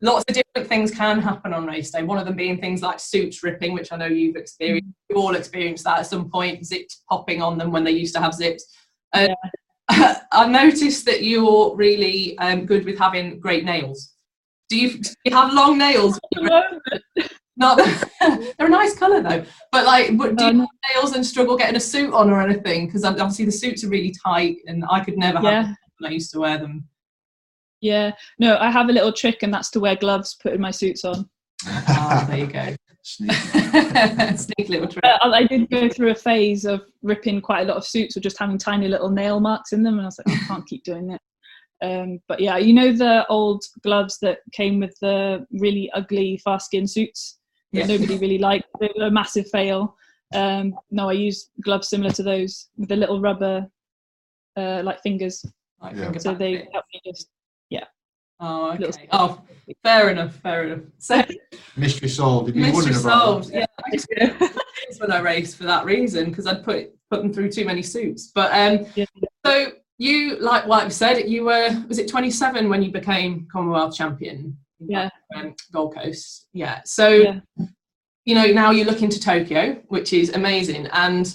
[0.00, 2.02] lots of different things can happen on race day.
[2.02, 4.88] One of them being things like suits ripping, which I know you've experienced.
[5.10, 6.64] You all experienced that at some point.
[6.64, 8.64] Zips popping on them when they used to have zips.
[9.12, 9.28] Uh,
[10.32, 14.12] I've noticed that you're really um, good with having great nails.
[14.68, 16.18] Do you, do you have long nails?
[17.56, 17.78] Not
[18.20, 19.44] they're a nice colour though.
[19.72, 22.40] But like, but do you Um, have nails and struggle getting a suit on or
[22.40, 22.86] anything?
[22.86, 26.10] Because obviously the suits are really tight, and I could never have yeah, them when
[26.10, 26.88] I used to wear them.
[27.80, 28.12] yeah.
[28.38, 31.28] No, I have a little trick, and that's to wear gloves putting my suits on.
[31.66, 32.74] Ah, there you go.
[33.02, 33.32] Sneak.
[33.32, 35.04] Sneaky little trick.
[35.04, 38.16] Uh, I I did go through a phase of ripping quite a lot of suits
[38.16, 40.66] or just having tiny little nail marks in them, and I was like, I can't
[40.66, 41.20] keep doing it.
[41.82, 46.86] Um, but yeah, you know the old gloves that came with the really ugly Fastskin
[46.88, 47.38] suits
[47.72, 47.86] that Yeah.
[47.86, 48.66] nobody really liked.
[48.80, 49.96] They were a massive fail.
[50.34, 53.66] Um, no, I use gloves similar to those with the little rubber
[54.56, 55.44] uh, like fingers,
[55.80, 56.04] Like Yeah.
[56.04, 56.72] finger so they packet.
[56.72, 57.28] help me just
[58.40, 59.08] Oh, okay.
[59.12, 59.42] Oh,
[59.82, 60.34] fair enough.
[60.36, 60.80] Fair enough.
[60.98, 61.22] So
[61.76, 62.48] Mystery solved.
[62.50, 63.50] If you mystery wondering about solved.
[63.52, 64.08] Yeah, I just
[65.00, 68.30] when I raced for that reason because I'd put put them through too many suits.
[68.34, 69.04] But um, Yeah.
[69.44, 71.28] so you like what I've said.
[71.28, 74.56] You were was it 27 when you became Commonwealth champion?
[74.78, 75.10] Yeah.
[75.36, 76.48] Um, Gold Coast.
[76.52, 76.80] Yeah.
[76.84, 77.40] So Yeah.
[78.24, 81.34] you know now you're looking to Tokyo, which is amazing, and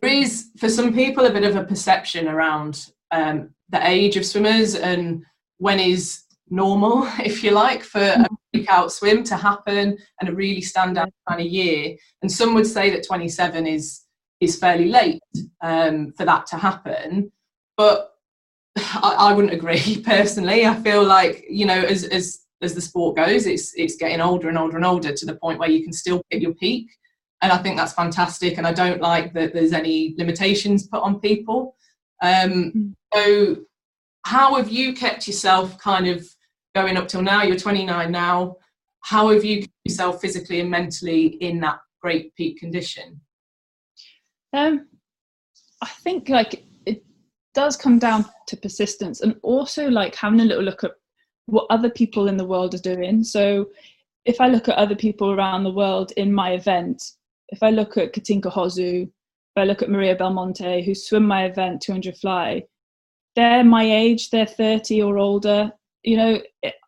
[0.00, 4.24] there is for some people a bit of a perception around um, the age of
[4.26, 5.24] swimmers and
[5.60, 10.60] when is normal, if you like, for a breakout swim to happen and a really
[10.60, 11.96] standout kind of year.
[12.22, 14.02] And some would say that 27 is
[14.40, 15.20] is fairly late
[15.60, 17.30] um, for that to happen.
[17.76, 18.10] But
[18.78, 20.64] I, I, wouldn't agree personally.
[20.66, 24.48] I feel like you know, as as as the sport goes, it's it's getting older
[24.48, 26.88] and older and older to the point where you can still hit your peak.
[27.42, 28.58] And I think that's fantastic.
[28.58, 31.74] And I don't like that there's any limitations put on people.
[32.22, 32.94] Um, mm.
[33.14, 33.56] so,
[34.24, 36.26] how have you kept yourself kind of
[36.74, 37.42] going up till now?
[37.42, 38.56] You're 29 now.
[39.00, 43.20] How have you kept yourself physically and mentally in that great peak condition?
[44.52, 44.88] Um,
[45.82, 47.02] I think like it
[47.54, 50.92] does come down to persistence and also like having a little look at
[51.46, 53.24] what other people in the world are doing.
[53.24, 53.66] So
[54.24, 57.02] if I look at other people around the world in my event,
[57.48, 61.46] if I look at Katinka Hosszu, if I look at Mireia Belmonte, who swim my
[61.46, 62.62] event 200 fly,
[63.40, 65.72] they're my age, they're 30 or older.
[66.02, 66.42] You know,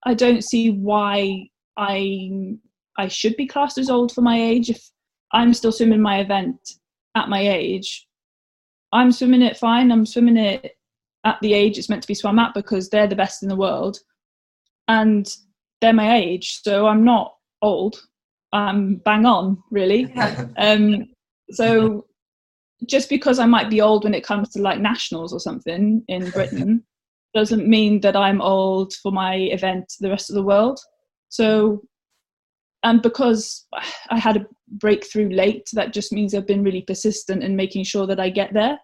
[0.04, 2.56] I don't see why I
[2.98, 4.90] I should be classed as old for my age if
[5.32, 6.74] I'm still swimming my event
[7.14, 8.06] at my age.
[8.92, 9.90] I'm swimming it fine.
[9.90, 10.76] I'm swimming it
[11.24, 13.56] at the age it's meant to be swum at because they're the best in the
[13.56, 13.98] world
[14.88, 15.26] and
[15.80, 17.96] they're my age, so I'm not old.
[18.52, 20.12] I'm bang on, really.
[20.58, 21.08] um,
[21.50, 22.04] so
[22.86, 26.30] just because I might be old when it comes to like nationals or something in
[26.32, 26.84] Britain
[27.34, 30.78] doesn't mean that I'm old for my event the rest of the world.
[31.28, 31.82] So,
[32.82, 33.66] and because
[34.10, 38.06] I had a breakthrough late, that just means I've been really persistent in making sure
[38.06, 38.78] that I get there.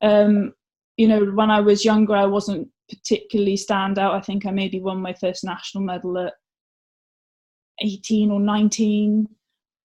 [0.00, 0.52] Um,
[0.96, 4.14] you know, when I was younger, I wasn't particularly stand out.
[4.14, 6.34] I think I maybe won my first national medal at
[7.80, 9.28] 18 or 19.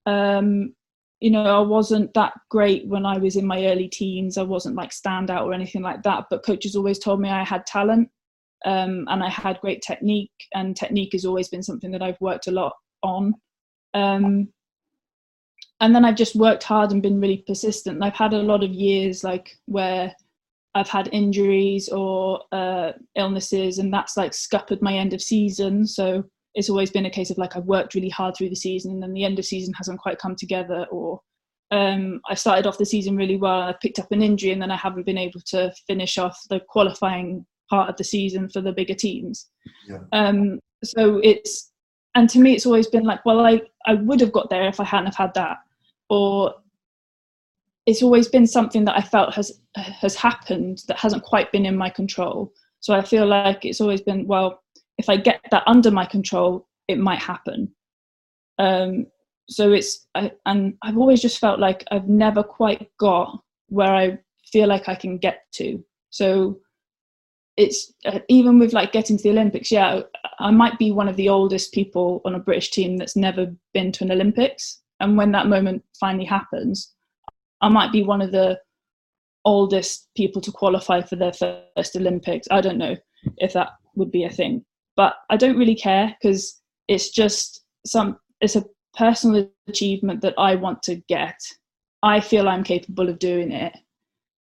[0.06, 0.76] Um,
[1.24, 4.38] you know, I wasn't that great when I was in my early teens.
[4.38, 6.26] I wasn't like stand out or anything like that.
[6.30, 8.10] But coaches always told me I had talent
[8.66, 10.34] um, and I had great technique.
[10.54, 13.36] And technique has always been something that I've worked a lot on.
[13.94, 14.50] Um,
[15.80, 17.96] and then I've just worked hard and been really persistent.
[17.96, 20.14] And I've had a lot of years like where
[20.76, 25.88] I've had injuries or uh, illnesses, and that's like scuppered my end of season.
[25.88, 26.26] So
[26.56, 29.04] it's always been a case of like I've worked really hard through the season, and
[29.04, 30.86] then the end of season hasn't quite come together.
[30.92, 31.22] Or
[31.72, 34.62] um, I started off the season really well, and I picked up an injury, and
[34.62, 38.62] then I haven't been able to finish off the qualifying part of the season for
[38.62, 39.50] the bigger teams.
[39.88, 40.00] Yeah.
[40.12, 41.72] Um, so it's
[42.16, 44.80] and to me, it's always been like, well, I I would have got there if
[44.80, 45.58] I hadn't have had that,
[46.10, 46.54] or
[47.86, 51.76] it's always been something that I felt has has happened that hasn't quite been in
[51.76, 52.54] my control.
[52.80, 54.63] So I feel like it's always been well,
[54.98, 57.74] if I get that under my control, it might happen.
[58.60, 59.08] Um,
[59.50, 64.20] so it's I, and I've always just felt like I've never quite got where I
[64.52, 65.84] feel like I can get to.
[66.10, 66.60] So
[67.58, 69.72] it's uh, even with like getting to the Olympics.
[69.72, 70.02] Yeah,
[70.40, 73.92] I might be one of the oldest people on a British team that's never been
[73.94, 76.94] to an Olympics, and when that moment finally happens,
[77.62, 78.60] I might be one of the
[79.46, 82.48] oldest people to qualify for their first Olympics.
[82.50, 82.96] I don't know
[83.38, 88.18] if that would be a thing, but I don't really care because it's just some.
[88.42, 91.40] It's a personal achievement that I want to get.
[92.04, 93.76] I feel I'm capable of doing it,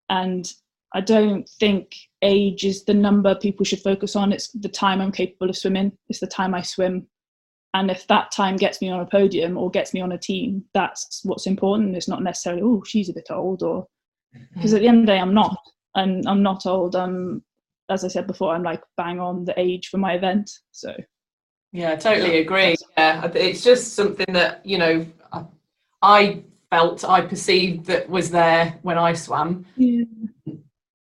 [0.09, 0.51] and
[0.95, 4.33] I don't think age is the number people should focus on.
[4.33, 5.93] It's the time I'm capable of swimming.
[6.09, 7.07] It's the time I swim.
[7.75, 10.65] And if that time gets me on a podium or gets me on a team,
[10.75, 11.97] that's what's important.
[11.97, 13.87] It's not necessarily, oh, she's a bit old, or
[14.55, 15.57] because at the end of the day, I'm not,
[15.95, 16.95] and I'm not old.
[16.95, 17.43] I'm,
[17.93, 20.51] as I said before, I'm like bang on the age for my event.
[20.71, 20.95] So,
[21.73, 22.77] yeah, totally agree.
[22.97, 25.07] Yeah, it's just something that you know,
[26.03, 29.67] I felt, I perceived that was there when I swam.
[29.77, 30.05] Yeah.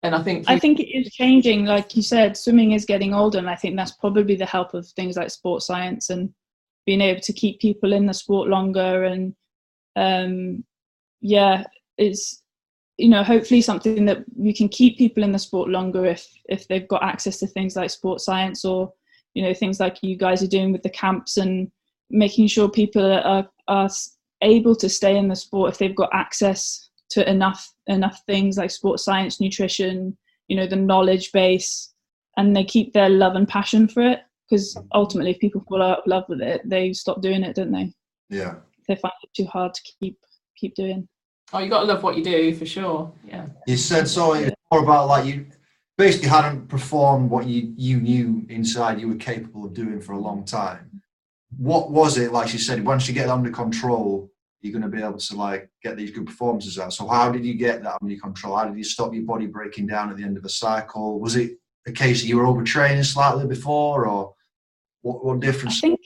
[0.03, 1.65] And I think I think it is changing.
[1.65, 4.87] Like you said, swimming is getting older, and I think that's probably the help of
[4.89, 6.33] things like sports science and
[6.87, 9.35] being able to keep people in the sport longer and
[9.97, 10.65] um,
[11.21, 11.65] yeah
[11.97, 12.43] it's
[12.97, 16.69] you know hopefully something that we can keep people in the sport longer if if
[16.69, 18.93] they've got access to things like sports science or
[19.35, 21.71] you know things like you guys are doing with the camps and
[22.11, 23.91] making sure people are, are
[24.43, 28.71] able to stay in the sport if they've got access to enough enough things like
[28.71, 30.17] sports science nutrition
[30.49, 31.95] you know the knowledge base
[32.37, 35.99] and they keep their love and passion for it because ultimately if people fall out
[35.99, 37.93] of love with it they stop doing it don't they?
[38.29, 38.57] Yeah.
[38.89, 40.19] They find it too hard to keep
[40.57, 41.09] keep doing
[41.53, 44.55] oh you got to love what you do for sure yeah you said so it's
[44.71, 45.47] more about like you
[45.97, 50.19] basically hadn't performed what you you knew inside you were capable of doing for a
[50.19, 51.03] long time
[51.57, 54.31] what was it like she said once you get under control
[54.65, 56.93] you're going to be able to like get these good performances out.
[56.93, 58.57] So how did you get that under control?
[58.57, 61.21] How did you stop your body breaking down at the end of a cycle?
[61.21, 64.35] Was it a case that you were overtraining slightly before, or
[65.03, 65.77] what, what difference?
[65.85, 66.01] I think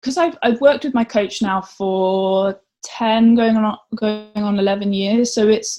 [0.00, 4.92] because I've I've worked with my coach now for ten, going on going on eleven
[4.92, 5.78] years, so it's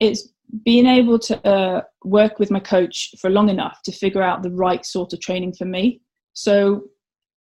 [0.00, 0.28] it's
[0.64, 4.50] being able to uh, work with my coach for long enough to figure out the
[4.50, 6.00] right sort of training for me.
[6.34, 6.84] So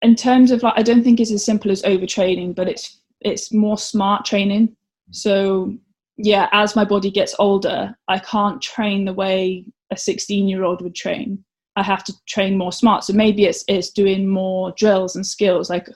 [0.02, 3.52] in terms of like i don't think it's as simple as overtraining but it's it's
[3.52, 4.76] more smart training.
[5.10, 5.74] So
[6.18, 10.82] yeah as my body gets older i can't train the way a 16 year old
[10.82, 11.44] would train.
[11.76, 13.04] I have to train more smart.
[13.04, 15.88] So maybe it's it's doing more drills and skills like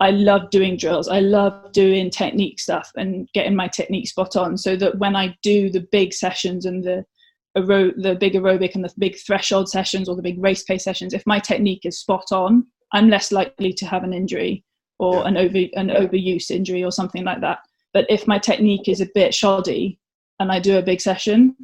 [0.00, 4.56] i love doing drills i love doing technique stuff and getting my technique spot on
[4.56, 7.04] so that when i do the big sessions and the
[7.54, 11.26] the big aerobic and the big threshold sessions or the big race pace sessions if
[11.26, 14.64] my technique is spot on I'm less likely to have an injury
[14.98, 15.28] or yeah.
[15.28, 17.58] an over an overuse injury or something like that.
[17.92, 19.98] But if my technique is a bit shoddy
[20.38, 21.56] and I do a big session,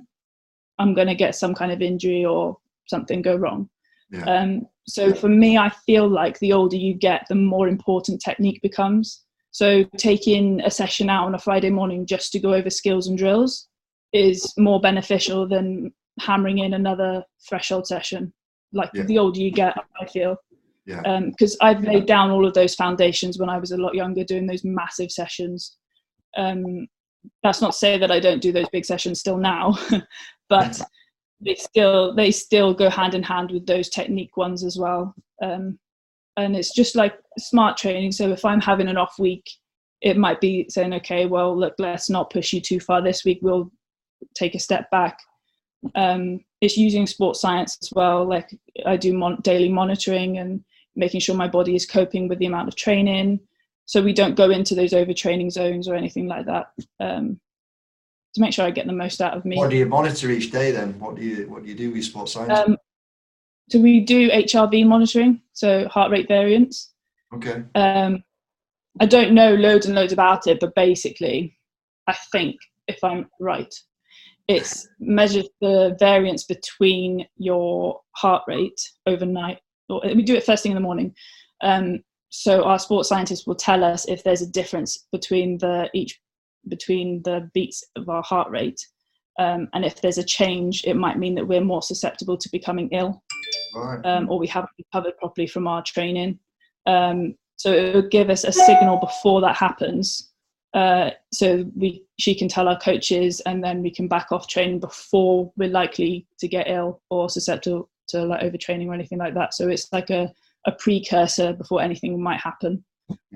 [0.79, 3.69] I'm going to get some kind of injury or something go wrong.
[4.11, 4.25] Yeah.
[4.25, 8.61] Um, so for me, I feel like the older you get, the more important technique
[8.63, 9.23] becomes.
[9.51, 13.17] So taking a session out on a Friday morning just to go over skills and
[13.17, 13.69] drills
[14.13, 18.33] is more beneficial than hammering in another threshold session.
[18.73, 19.05] Like yeah.
[19.05, 20.37] the older you get, I feel.
[20.87, 21.21] Yeah.
[21.31, 24.25] Because um, I've laid down all of those foundations when I was a lot younger,
[24.25, 25.77] doing those massive sessions.
[26.37, 26.89] Um,
[27.43, 29.79] that's not to say that I don't do those big sessions still now,
[30.49, 30.81] but
[31.45, 35.15] they still they still go hand in hand with those technique ones as well.
[35.43, 35.79] Um,
[36.37, 38.13] and it's just like smart training.
[38.13, 39.51] So if I'm having an off week,
[40.01, 43.41] it might be saying, okay, well, look, let's not push you too far this week.
[43.43, 43.71] We'll
[44.35, 45.19] take a step back.
[45.95, 48.25] Um, it's using sports science as well.
[48.27, 50.65] Like I do mon- daily monitoring and
[50.97, 53.41] making sure my body is coping with the amount of training
[53.87, 56.67] so we don't go into those overtraining zones or anything like that
[57.01, 57.41] um,
[58.35, 59.57] to make sure I get the most out of me.
[59.57, 60.99] What do you monitor each day then?
[60.99, 62.59] What do you what do you do with sports science?
[62.59, 62.77] Um,
[63.71, 66.93] so we do HRV monitoring, so heart rate variance.
[67.35, 67.63] Okay.
[67.75, 68.23] Um,
[69.01, 71.57] I don't know loads and loads about it, but basically,
[72.07, 72.57] I think
[72.89, 73.73] if I'm right,
[74.49, 80.73] it's measured the variance between your heart rate overnight Or we do it first thing
[80.73, 81.15] in the morning.
[81.63, 86.21] Um, so our sports scientists will tell us if there's a difference between the each
[86.69, 88.87] between the beats of our heart rate,
[89.39, 92.89] um, and if there's a change, it might mean that we're more susceptible to becoming
[92.91, 93.23] ill,
[93.75, 94.05] right.
[94.05, 96.39] um, or we haven't recovered properly from our training.
[96.87, 100.31] Um, so it would give us a signal before that happens,
[100.75, 104.81] uh, so we she can tell our coaches, and then we can back off training
[104.81, 109.55] before we're likely to get ill or susceptible to like overtraining or anything like that.
[109.55, 110.33] So it's like a,
[110.67, 112.85] a precursor before anything might happen.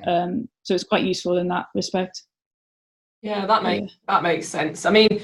[0.06, 2.22] Um, so it's quite useful in that respect.
[3.22, 4.14] Yeah, that makes yeah.
[4.14, 4.86] that makes sense.
[4.86, 5.22] I mean,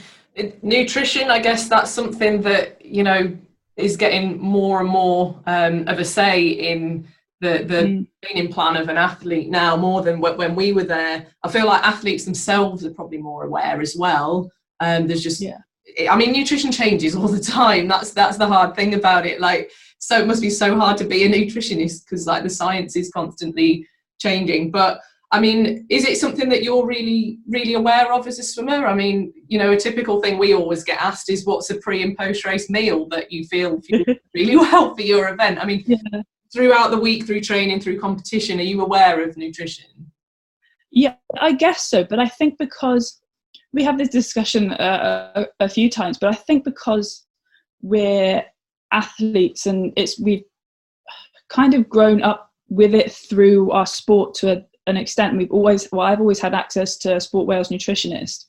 [0.62, 1.30] nutrition.
[1.30, 3.36] I guess that's something that you know
[3.76, 7.06] is getting more and more um, of a say in
[7.40, 8.06] the the mm.
[8.24, 11.26] training plan of an athlete now, more than when we were there.
[11.42, 14.50] I feel like athletes themselves are probably more aware as well.
[14.80, 15.58] Um, there's just yeah.
[16.08, 17.88] I mean, nutrition changes all the time.
[17.88, 19.40] That's that's the hard thing about it.
[19.40, 22.96] Like, so it must be so hard to be a nutritionist because like the science
[22.96, 23.86] is constantly
[24.20, 24.70] changing.
[24.70, 25.00] But
[25.32, 28.86] I mean, is it something that you're really really aware of as a swimmer?
[28.86, 32.02] I mean, you know, a typical thing we always get asked is what's a pre
[32.02, 33.80] and post race meal that you feel
[34.34, 35.58] really well for your event.
[35.58, 36.22] I mean, yeah.
[36.52, 39.86] throughout the week, through training, through competition, are you aware of nutrition?
[40.90, 42.04] Yeah, I guess so.
[42.04, 43.22] But I think because
[43.72, 47.26] we have this discussion uh, a, a, few times, but I think because
[47.80, 48.44] we're
[48.92, 50.44] athletes and it's we've
[51.48, 55.36] kind of grown up with it through our sport to a, an extent.
[55.36, 58.46] We've always, well, I've always had access to Sport Wales nutritionist.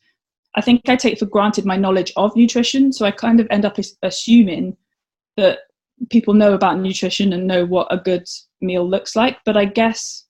[0.56, 3.65] I think I take for granted my knowledge of nutrition, so I kind of end
[3.65, 4.78] up assuming
[5.38, 5.60] that
[6.10, 8.28] people know about nutrition and know what a good
[8.62, 9.39] meal looks like.
[9.46, 10.26] But I guess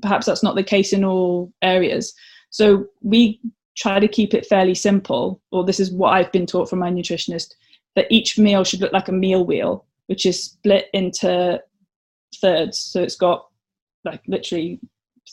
[0.00, 2.14] perhaps that's not the case in all areas.
[2.50, 3.40] So we
[3.76, 6.90] try to keep it fairly simple, or this is what I've been taught from my
[6.90, 7.54] nutritionist,
[7.96, 11.60] that each meal should look like a meal wheel, which is split into
[12.40, 12.78] thirds.
[12.78, 13.46] So it's got
[14.04, 14.80] like literally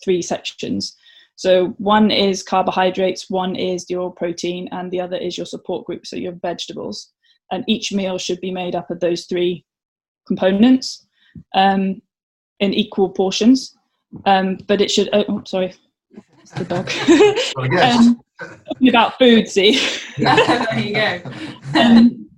[0.04, 0.96] three sections.
[1.36, 6.06] So one is carbohydrates, one is your protein, and the other is your support group,
[6.06, 7.12] so your vegetables.
[7.52, 9.64] And each meal should be made up of those three
[10.26, 11.06] components
[11.54, 12.02] um,
[12.60, 13.76] in equal portions.
[14.26, 15.74] Um, but it should, oh, sorry,
[16.56, 16.92] the dog.
[17.82, 18.22] um,
[18.88, 19.80] about food, see.
[20.18, 21.22] there you go.
[21.76, 22.30] Um,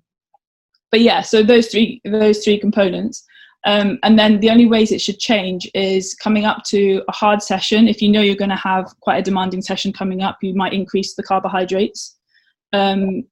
[0.91, 3.23] but yeah, so those three those three components.
[3.65, 7.41] Um, and then the only ways it should change is coming up to a hard
[7.41, 7.87] session.
[7.87, 10.73] If you know you're going to have quite a demanding session coming up, you might
[10.73, 12.17] increase the carbohydrates.
[12.71, 13.23] Um,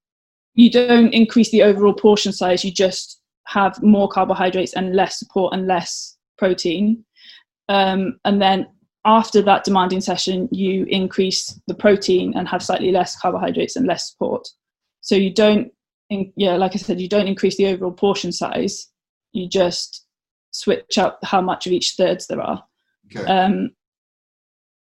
[0.53, 5.53] you don't increase the overall portion size, you just have more carbohydrates and less support
[5.53, 7.05] and less protein.
[7.69, 8.67] Um, and then
[9.05, 14.11] after that demanding session, you increase the protein and have slightly less carbohydrates and less
[14.11, 14.47] support.
[15.01, 15.71] So you don't,
[16.09, 18.89] yeah, like I said, you don't increase the overall portion size.
[19.31, 20.06] You just
[20.51, 22.63] switch up how much of each thirds there are.
[23.15, 23.25] Okay.
[23.25, 23.71] Um,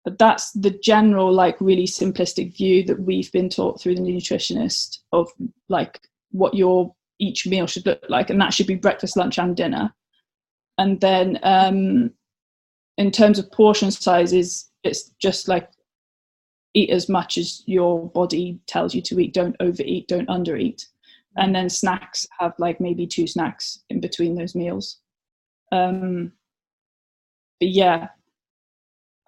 [0.05, 4.99] but that's the general, like, really simplistic view that we've been taught through the nutritionist
[5.13, 5.31] of
[5.69, 6.01] like
[6.31, 9.95] what your each meal should look like, and that should be breakfast, lunch, and dinner.
[10.79, 12.13] And then um,
[12.97, 15.69] in terms of portion sizes, it's just like
[16.73, 19.35] eat as much as your body tells you to eat.
[19.35, 20.83] Don't overeat, don't undereat.
[21.37, 25.01] And then snacks have like maybe two snacks in between those meals.
[25.73, 26.33] Um,
[27.61, 28.09] but yeah,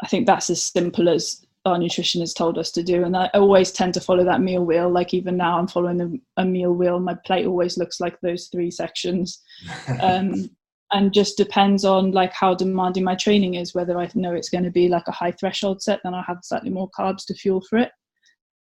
[0.03, 3.05] I think that's as simple as our nutrition has told us to do.
[3.05, 4.91] And I always tend to follow that meal wheel.
[4.91, 6.01] Like even now, I'm following
[6.37, 6.99] a, a meal wheel.
[6.99, 9.41] My plate always looks like those three sections.
[10.01, 10.51] Um,
[10.93, 14.65] and just depends on like how demanding my training is whether i know it's going
[14.65, 17.61] to be like a high threshold set then i'll have slightly more carbs to fuel
[17.69, 17.91] for it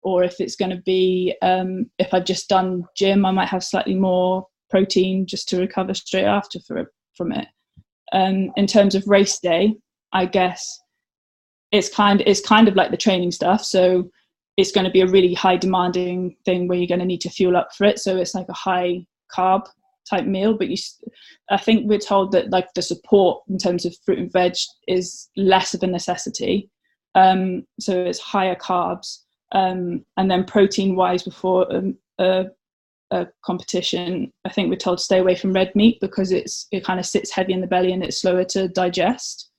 [0.03, 3.62] or if it's going to be um, if i've just done gym i might have
[3.62, 7.47] slightly more protein just to recover straight after for, from it
[8.15, 9.75] um, in terms of race day
[10.12, 10.81] i guess
[11.75, 13.65] it's kind it's kind of like the training stuff.
[13.65, 14.09] So
[14.57, 17.31] it's going to be a really high demanding thing where you're going to need to
[17.31, 17.99] fuel up for it.
[17.99, 19.05] So it's like a high
[19.35, 19.67] carb
[20.09, 20.77] type meal but you
[21.51, 24.53] i think we're told that like the support in terms of fruit and veg
[24.87, 26.71] is less of a necessity.
[27.17, 29.19] Um, so it's higher carbs
[29.53, 32.47] um, and then protein wise before um, a,
[33.15, 36.85] a, competition i think we're told to stay away from red meat because it's it
[36.85, 39.51] kind of sits heavy in the belly and it's slower to digest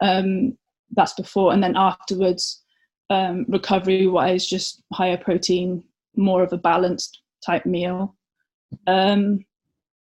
[0.00, 0.56] um,
[0.94, 2.62] that's before and then afterwards
[3.10, 5.82] um, recovery wise just higher protein
[6.16, 8.14] more of a balanced type meal
[8.86, 9.44] um,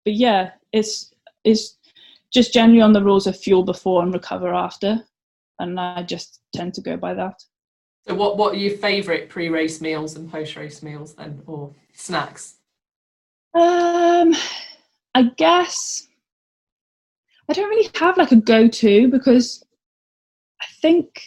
[0.04, 1.12] but yeah, it's
[1.44, 1.76] it's
[2.32, 5.04] just generally on the rules of fuel before and recover after,
[5.58, 7.42] and I just tend to go by that.
[8.06, 12.54] So, what what are your favourite pre-race meals and post-race meals then, or snacks?
[13.54, 14.34] Um,
[15.14, 16.06] I guess
[17.48, 19.62] I don't really have like a go-to because
[20.60, 21.20] I think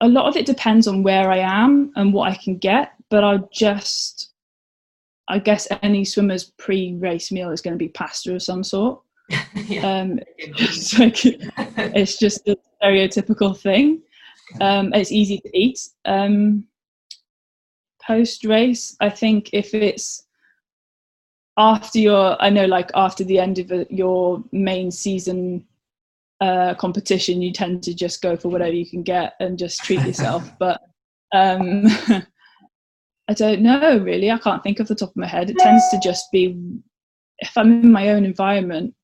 [0.00, 2.92] a lot of it depends on where I am and what I can get.
[3.08, 4.30] But I just
[5.28, 9.00] I guess any swimmer's pre-race meal is going to be pasta of some sort.
[9.82, 14.02] um, it's, like, it's just a stereotypical thing.
[14.60, 15.78] Um, it's easy to eat.
[16.04, 16.66] Um,
[18.04, 20.26] Post race, I think if it's
[21.60, 25.66] after your, I know, like after the end of your main season
[26.40, 30.00] uh, competition, you tend to just go for whatever you can get and just treat
[30.06, 30.50] yourself.
[30.58, 30.80] but
[31.32, 31.84] um,
[33.28, 34.30] I don't know really.
[34.30, 35.50] I can't think of the top of my head.
[35.50, 36.58] It tends to just be
[37.40, 38.94] if I'm in my own environment.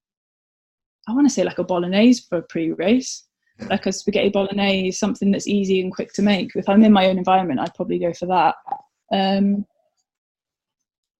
[1.06, 3.24] I want to say like a bolognese for a pre-race,
[3.68, 6.56] like a spaghetti bolognese, something that's easy and quick to make.
[6.56, 8.54] If I'm in my own environment, I'd probably go for that.
[9.12, 9.66] Um,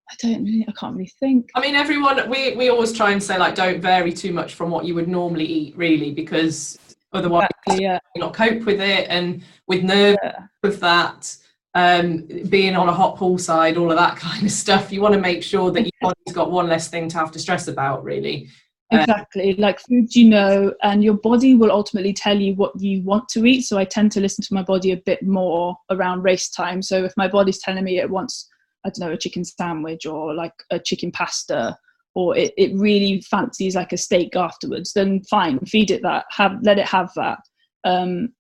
[0.09, 1.51] I don't really, I can't really think.
[1.55, 4.71] I mean, everyone, we, we always try and say, like, don't vary too much from
[4.71, 6.79] what you would normally eat, really, because
[7.13, 7.99] otherwise exactly, yeah.
[8.15, 9.09] you not cope with it.
[9.09, 10.47] And with nerves yeah.
[10.63, 11.37] with that,
[11.75, 14.93] um, being on a hot poolside, all of that kind of stuff.
[14.93, 17.39] You want to make sure that your body's got one less thing to have to
[17.39, 18.49] stress about, really.
[18.93, 23.03] Um, exactly, like foods you know, and your body will ultimately tell you what you
[23.03, 23.63] want to eat.
[23.63, 26.81] So I tend to listen to my body a bit more around race time.
[26.81, 28.49] So if my body's telling me it wants,
[28.87, 31.77] I don't know, a chicken sandwich or like a chicken pasta,
[32.15, 36.57] or it, it really fancies like a steak afterwards, then fine, feed it that, have
[36.63, 37.41] let it have that.
[37.85, 38.33] Um,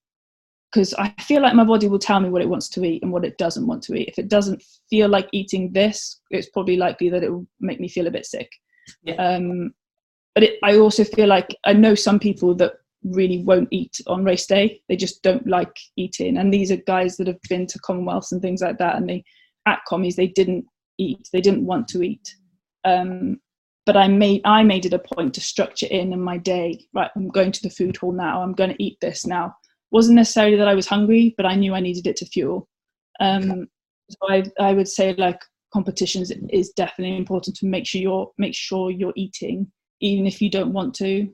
[0.72, 3.10] because I feel like my body will tell me what it wants to eat and
[3.10, 4.08] what it doesn't want to eat.
[4.08, 7.88] If it doesn't feel like eating this, it's probably likely that it will make me
[7.88, 8.50] feel a bit sick.
[9.02, 9.14] Yeah.
[9.14, 9.72] Um,
[10.34, 12.74] but it, I also feel like I know some people that
[13.04, 14.82] really won't eat on race day.
[14.88, 16.36] They just don't like eating.
[16.36, 18.96] And these are guys that have been to Commonwealths and things like that.
[18.96, 19.24] And they,
[19.66, 20.64] at commies, they didn't
[20.98, 21.28] eat.
[21.32, 22.34] They didn't want to eat.
[22.84, 23.40] Um,
[23.84, 26.86] but I made I made it a point to structure in in my day.
[26.94, 28.42] Right, I'm going to the food hall now.
[28.42, 29.54] I'm going to eat this now
[29.90, 32.68] wasn't necessarily that I was hungry, but I knew I needed it to fuel.
[33.20, 33.66] Um,
[34.10, 35.40] so I, I would say like
[35.72, 40.50] competitions is definitely important to make sure you're make sure you're eating, even if you
[40.50, 41.28] don't want to.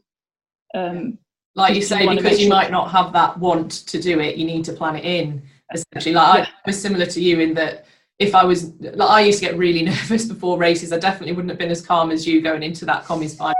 [0.74, 1.18] Um,
[1.54, 4.64] like you say, because you might not have that want to do it, you need
[4.64, 5.42] to plan it in.
[5.74, 6.50] Essentially, like yeah.
[6.54, 7.86] I was similar to you in that
[8.22, 10.92] if I was, like I used to get really nervous before races.
[10.92, 13.54] I definitely wouldn't have been as calm as you going into that commies final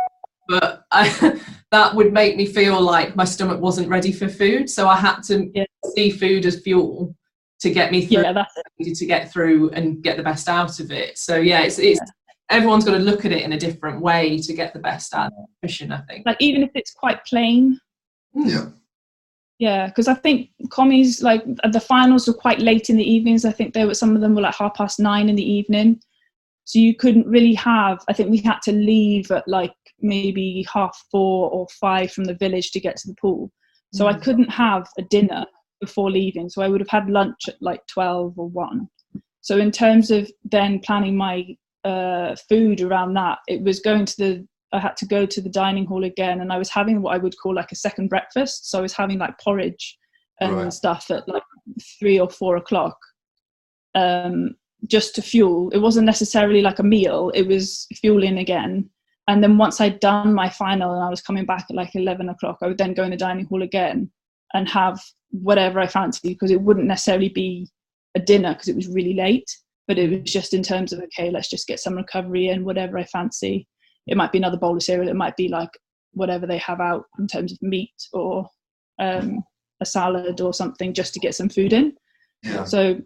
[0.49, 1.41] but I,
[1.71, 4.69] that would make me feel like my stomach wasn't ready for food.
[4.69, 5.65] So I had to Yeah.
[5.95, 7.15] see food as fuel
[7.61, 8.65] to get me through Yeah, that's it.
[8.79, 11.17] needed to get through and get the best out of it.
[11.19, 12.01] So yeah, it's it's
[12.51, 15.29] everyone's got to look at it in a different way to get the best out
[15.29, 15.33] of
[15.63, 15.93] nutrition.
[15.93, 16.27] I think.
[16.27, 17.79] Like even if it's quite plain,
[18.35, 18.67] Yeah.
[19.63, 19.87] Yeah.
[19.87, 21.43] Because I think commies like
[21.77, 23.45] the finals were quite late in the evenings.
[23.45, 26.01] I think there were some of them were like half past nine in the evening,
[26.65, 27.99] so you couldn't really have.
[28.09, 32.35] I think we had to leave at like maybe half four or five from the
[32.45, 33.51] village to get to the pool.
[33.95, 34.23] So I Mm.
[34.25, 35.45] couldn't have a dinner
[35.81, 36.49] before leaving.
[36.49, 38.89] So I would have had lunch at like 12 or 1.
[39.43, 40.23] So in terms of
[40.57, 41.37] then planning my
[41.85, 44.31] uh, food around that, it was going to the,
[44.73, 47.19] I had to go to the dining hall again and I was having what I
[47.19, 48.71] would call like a second breakfast.
[48.71, 49.99] So I was having like porridge
[50.41, 50.73] and Right.
[50.73, 51.43] stuff at like
[52.01, 52.97] three or four o'clock
[53.95, 54.55] um,
[54.87, 55.71] just to fuel.
[55.71, 58.89] It wasn't necessarily like a meal, it was fueling again.
[59.29, 62.29] And then once I'd done my final and I was coming back at like 11
[62.29, 64.11] o'clock, I would then go in the dining hall again
[64.53, 65.01] and have
[65.31, 67.69] whatever I fancied because it wouldn't necessarily be
[68.15, 69.49] a dinner because it was really late,
[69.87, 72.99] but it was just in terms of, okay, let's just get some recovery and whatever
[72.99, 73.69] I fancy.
[74.07, 75.71] It might be another bowl of cereal, it might be like
[76.13, 78.49] whatever they have out in terms of meat or
[78.99, 79.43] um,
[79.81, 81.95] a salad or something just to get some food in.
[82.43, 82.65] Yeah.
[82.65, 83.01] So,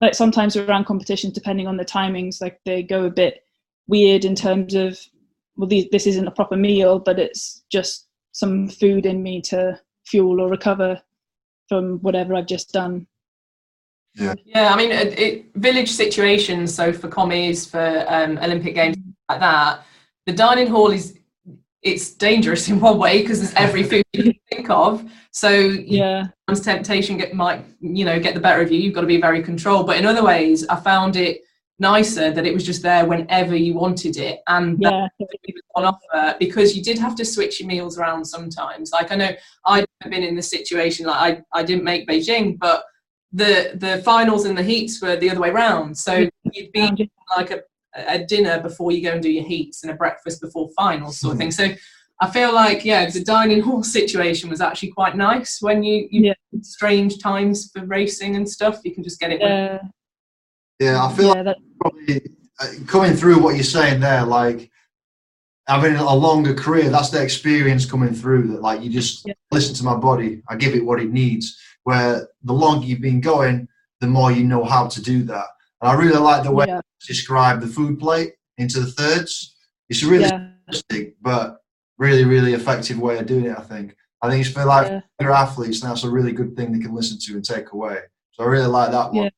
[0.00, 3.40] like sometimes around competitions, depending on the timings, like they go a bit
[3.86, 4.98] weird in terms of,
[5.56, 9.80] well, these, this isn't a proper meal, but it's just some food in me to
[10.04, 11.00] fuel or recover
[11.68, 13.06] from whatever I've just done.
[14.14, 14.34] Yeah,
[14.72, 16.74] I mean, it, it, village situations.
[16.74, 18.96] So for commies, for um, Olympic games
[19.28, 19.84] like that,
[20.26, 21.18] the dining hall is
[21.82, 25.08] it's dangerous in one way because there's every food you can think of.
[25.30, 28.78] So Yeah, sometimes temptation get might you know get the better of you.
[28.80, 29.86] You've got to be very controlled.
[29.86, 31.42] But in other ways, I found it
[31.78, 35.08] nicer that it was just there whenever you wanted it, and yeah,
[35.74, 38.90] on offer because you did have to switch your meals around sometimes.
[38.92, 39.30] Like I know
[39.64, 41.06] I've been in this situation.
[41.06, 42.84] Like I, I didn't make Beijing, but
[43.32, 45.96] the the finals and the heats were the other way round.
[45.96, 47.60] So you'd be like a,
[48.06, 51.32] a dinner before you go and do your heats and a breakfast before finals sort
[51.34, 51.50] of thing.
[51.50, 51.68] So
[52.20, 56.20] I feel like yeah, the dining hall situation was actually quite nice when you you
[56.28, 56.34] Yeah.
[56.62, 58.80] strange times for racing and stuff.
[58.84, 59.40] You can just get it.
[59.40, 59.78] when- yeah,
[60.80, 61.04] Yeah.
[61.04, 62.22] I feel like yeah, that, probably
[62.60, 64.70] uh, coming through what you're saying there, like
[65.68, 69.34] having a longer career, that's the experience coming through that like you just Yeah.
[69.50, 71.58] listen to my body, I give it what it needs.
[71.84, 73.68] Where the longer you've been going,
[74.00, 75.46] the more you know how to do that.
[75.80, 79.56] And I really like the way yeah, you describe the food plate into the thirds.
[79.88, 81.58] It's a really yeah, simplistic, but
[81.98, 83.94] really, really effective way of doing it, I think.
[84.22, 85.00] I think it's for like yeah.
[85.20, 87.98] your athletes, and that's a really good thing they can listen to and take away.
[88.32, 89.30] So I really like that one.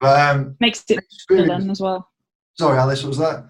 [0.00, 2.08] But um, makes it visual experience- then as well.
[2.58, 3.46] sorry, Alys, what was that?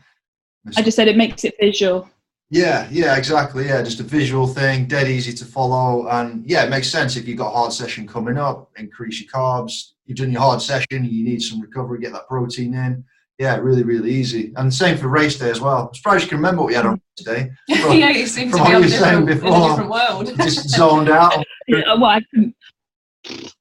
[0.76, 2.09] I just said it makes it visual.
[2.51, 3.66] Yeah, yeah, exactly.
[3.66, 7.26] Yeah, just a visual thing, dead easy to follow, and yeah, it makes sense if
[7.26, 8.70] you've got a hard session coming up.
[8.76, 9.92] Increase your carbs.
[10.05, 13.05] You've done your hard session, you need some recovery, get that protein in.
[13.38, 14.53] Yeah, really, really easy.
[14.57, 15.88] And same for race day as well.
[15.88, 17.51] I'm surprised you can remember what you had on race day.
[17.82, 19.38] From- yeah, you seem to from be what on you a were saying different, in
[19.38, 19.68] a before.
[19.70, 20.36] different world.
[20.38, 21.44] Just zoned out.
[21.68, 22.55] Yeah, well, I, couldn't-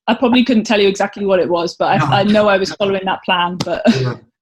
[0.06, 2.06] I probably couldn't tell you exactly what it was, but No.
[2.06, 3.58] I, I know I was following that plan.
[3.58, 4.18] But yeah.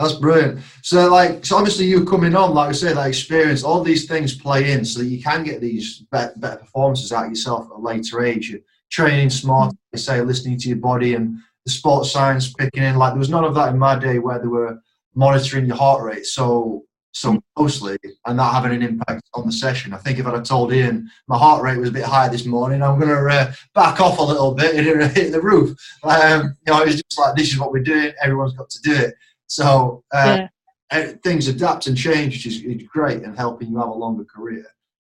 [0.00, 0.60] That's brilliant.
[0.80, 4.34] So, like, so obviously you coming on, like I said, that experience, all these things
[4.34, 7.76] play in so that you can get these better, better performances out of yourself at
[7.76, 8.48] a later age.
[8.48, 11.36] You're training smart, I say, listening to your body and
[11.66, 12.96] the sports science picking in.
[12.96, 14.80] Like, there was none of that in my day where they were
[15.14, 19.92] monitoring your heart rate so so closely and that having an impact on the session.
[19.92, 22.46] I think if I'd have told Ian my heart rate was a bit higher this
[22.46, 25.76] morning, I'm going to uh, back off a little bit and hit the roof.
[26.04, 28.12] Um, you know, it was just like, this is what we're doing.
[28.22, 29.14] Everyone's got to do it.
[29.50, 30.46] So uh,
[30.92, 34.24] yeah, uh, things adapt and change, which is, great and helping you have a longer
[34.24, 34.66] career.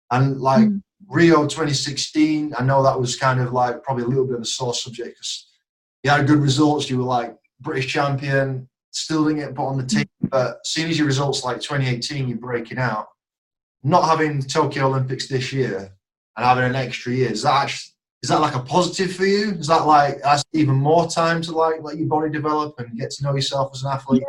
[0.09, 0.81] And like Mm.
[1.07, 4.45] Rio 2016, I know that was kind of like probably a little bit of a
[4.45, 5.47] sore subject because
[6.03, 6.89] you had good results.
[6.89, 10.05] You were like British champion, still didn't get put on the team.
[10.21, 13.07] But seeing as your results like 2018, you're breaking out.
[13.83, 15.91] Not having Tokyo Olympics this year
[16.37, 17.90] and having an extra year, is that actually,
[18.23, 19.51] is that like a positive for you?
[19.51, 23.09] Is that like that's even more time to like let your body develop and get
[23.11, 24.23] to know yourself as an athlete?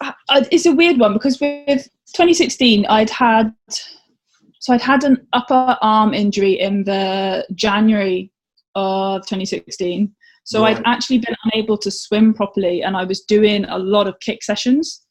[0.00, 3.54] I, I, it's a weird one because with 2016, I'd had
[4.58, 8.32] so I'd had an upper arm injury in the January
[8.74, 10.12] of 2016.
[10.42, 10.76] So Right.
[10.76, 14.42] I'd actually been unable to swim properly, and I was doing a lot of kick
[14.42, 15.02] sessions.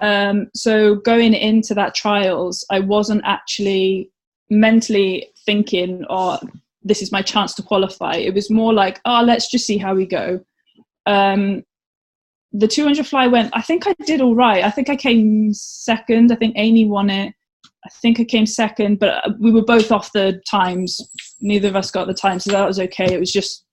[0.00, 4.10] Um, so going into that trials, I wasn't actually
[4.50, 6.38] mentally thinking, "Oh,
[6.82, 9.94] this is my chance to qualify." It was more like, "Oh, let's just see how
[9.94, 10.40] we go."
[11.06, 11.64] Um,
[12.52, 13.50] the 200 fly went.
[13.54, 14.64] I think I did all right.
[14.64, 16.32] I think I came second.
[16.32, 17.34] I think Amy won it.
[17.84, 21.00] I think I came second, but uh, we were both off the times.
[21.40, 23.12] Neither of us got the time, so that was okay.
[23.12, 23.64] It was just,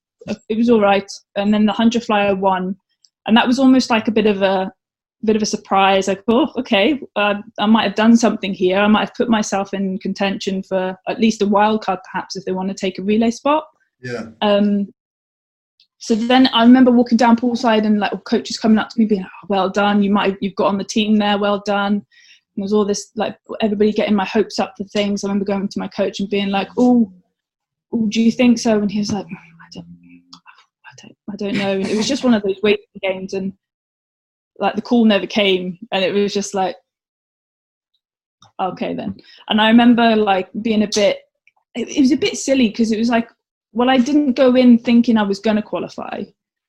[0.49, 1.09] it was all right.
[1.35, 2.75] And then the hundred flyer won,
[3.25, 4.71] and that was almost like a bit of a
[5.23, 6.07] bit of a surprise.
[6.07, 8.79] Like, oh, okay, uh, I might have done something here.
[8.79, 12.45] I might have put myself in contention for at least a wild card, perhaps, if
[12.45, 13.65] they want to take a relay spot.
[14.01, 14.27] Yeah.
[14.41, 14.93] Um,
[15.97, 19.23] so then I remember walking down poolside and like coaches coming up to me being,
[19.23, 22.03] oh, "Well done, you might you've got on the team there, well done." And
[22.57, 25.23] there was all this like everybody getting my hopes up for things.
[25.23, 27.11] I remember going to my coach and being like, "Oh,
[28.09, 29.87] do you think so?" And he was like, "I don't,
[30.85, 33.53] I don't, I don't know." And it was just one of those waiting games, and
[34.59, 36.75] like the call never came, and it was just like,
[38.59, 39.17] okay then.
[39.49, 41.19] And I remember like being a bit,
[41.75, 43.29] it, it was a bit silly because it was like
[43.75, 46.23] well, I didn't go in thinking I was going to qualify.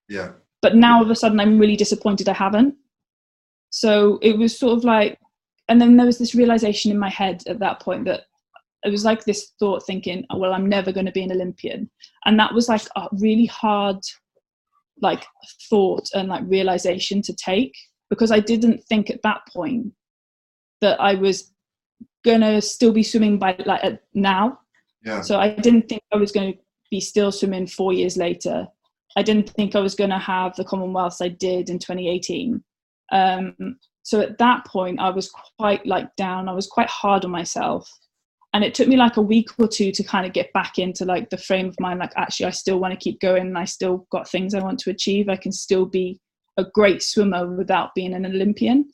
[0.09, 0.32] Yeah.
[0.61, 2.74] But now all of a sudden I'm really disappointed I haven't.
[3.70, 5.18] So it was sort of like,
[5.68, 8.22] and then there was this realization in my head at that point that
[8.82, 11.89] it was like this thought thinking, oh, well, I'm never going to be an Olympian.
[12.24, 13.99] And that was like a really hard,
[15.01, 15.24] like
[15.68, 17.74] thought and like realization to take
[18.11, 19.92] because I didn't think at that point
[20.80, 21.53] that I was
[22.40, 24.59] to still be swimming by like now.
[25.05, 25.20] Yeah.
[25.20, 26.59] So I didn't think I was going to
[26.90, 28.66] be still swimming four years later.
[29.16, 32.62] I didn't think I was going to have the Commonwealths I did in 2018.
[33.12, 33.55] Um,
[34.03, 36.49] so at that point, I was quite like down.
[36.49, 37.90] I was quite hard on myself,
[38.53, 41.05] and it took me like a week or two to kind of get back into
[41.05, 41.99] like the frame of mind.
[41.99, 44.78] Like actually, I still want to keep going, and I still got things I want
[44.80, 45.28] to achieve.
[45.28, 46.20] I can still be
[46.57, 48.90] a great swimmer without being an Olympian.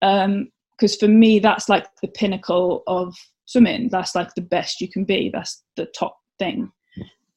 [0.00, 3.14] Because um, for me, that's like the pinnacle of
[3.46, 3.88] swimming.
[3.90, 5.30] That's like the best you can be.
[5.32, 6.70] That's the top thing.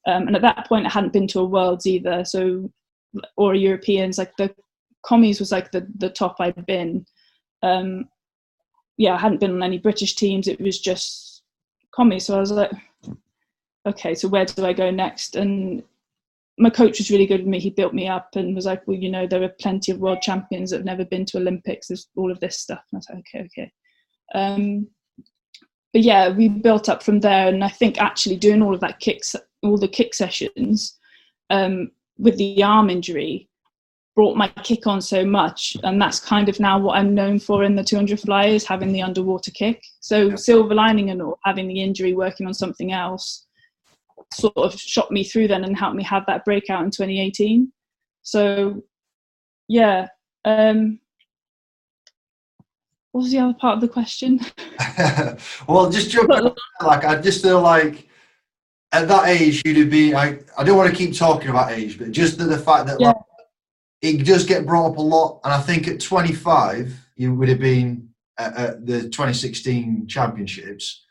[0.07, 2.69] Um, and at that point, I hadn't been to a Worlds either, so
[3.37, 4.17] or Europeans.
[4.17, 4.53] Like the
[5.05, 7.05] commies was like the the top I'd been.
[7.63, 8.05] Um,
[8.97, 10.47] yeah, I hadn't been on any British teams.
[10.47, 11.34] It was just
[11.95, 12.25] commies.
[12.25, 12.71] So I was like,
[13.85, 15.35] okay, so where do I go next?
[15.35, 15.83] And
[16.57, 17.59] my coach was really good with me.
[17.59, 20.21] He built me up and was like, well, you know, there are plenty of world
[20.21, 21.87] champions that have never been to Olympics.
[21.87, 22.83] There's all of this stuff.
[22.91, 23.71] And I was like, okay, okay.
[24.33, 24.87] Um,
[25.93, 27.47] but yeah, we built up from there.
[27.47, 30.97] And I think actually doing all of that kicks all the kick sessions
[31.49, 33.49] um, with the arm injury
[34.15, 37.63] brought my kick on so much and that's kind of now what i'm known for
[37.63, 40.35] in the 200 flyers having the underwater kick so yeah.
[40.35, 43.45] silver lining and all having the injury working on something else
[44.33, 47.71] sort of shot me through then and helped me have that breakout in 2018
[48.21, 48.81] so
[49.67, 50.07] yeah
[50.45, 50.99] um
[53.11, 54.39] what was the other part of the question
[55.67, 56.29] well just jump
[56.81, 58.07] like i just feel like
[58.95, 60.15] at that age, you'd have been.
[60.15, 62.99] I, I don't want to keep talking about age, but just the, the fact that
[62.99, 63.07] yeah.
[63.07, 63.17] like,
[64.01, 65.41] it does get brought up a lot.
[65.43, 71.03] And I think at 25, you would have been at, at the 2016 championships.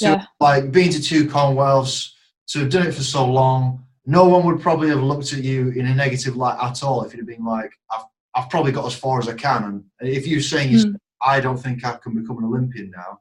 [0.00, 0.26] So, yeah.
[0.40, 2.12] like, being to two Commonwealths,
[2.48, 5.70] to have done it for so long, no one would probably have looked at you
[5.70, 8.04] in a negative light at all if you'd have been like, I've,
[8.34, 9.64] I've probably got as far as I can.
[9.64, 10.94] And if you're saying, mm.
[11.24, 13.20] I don't think I can become an Olympian now,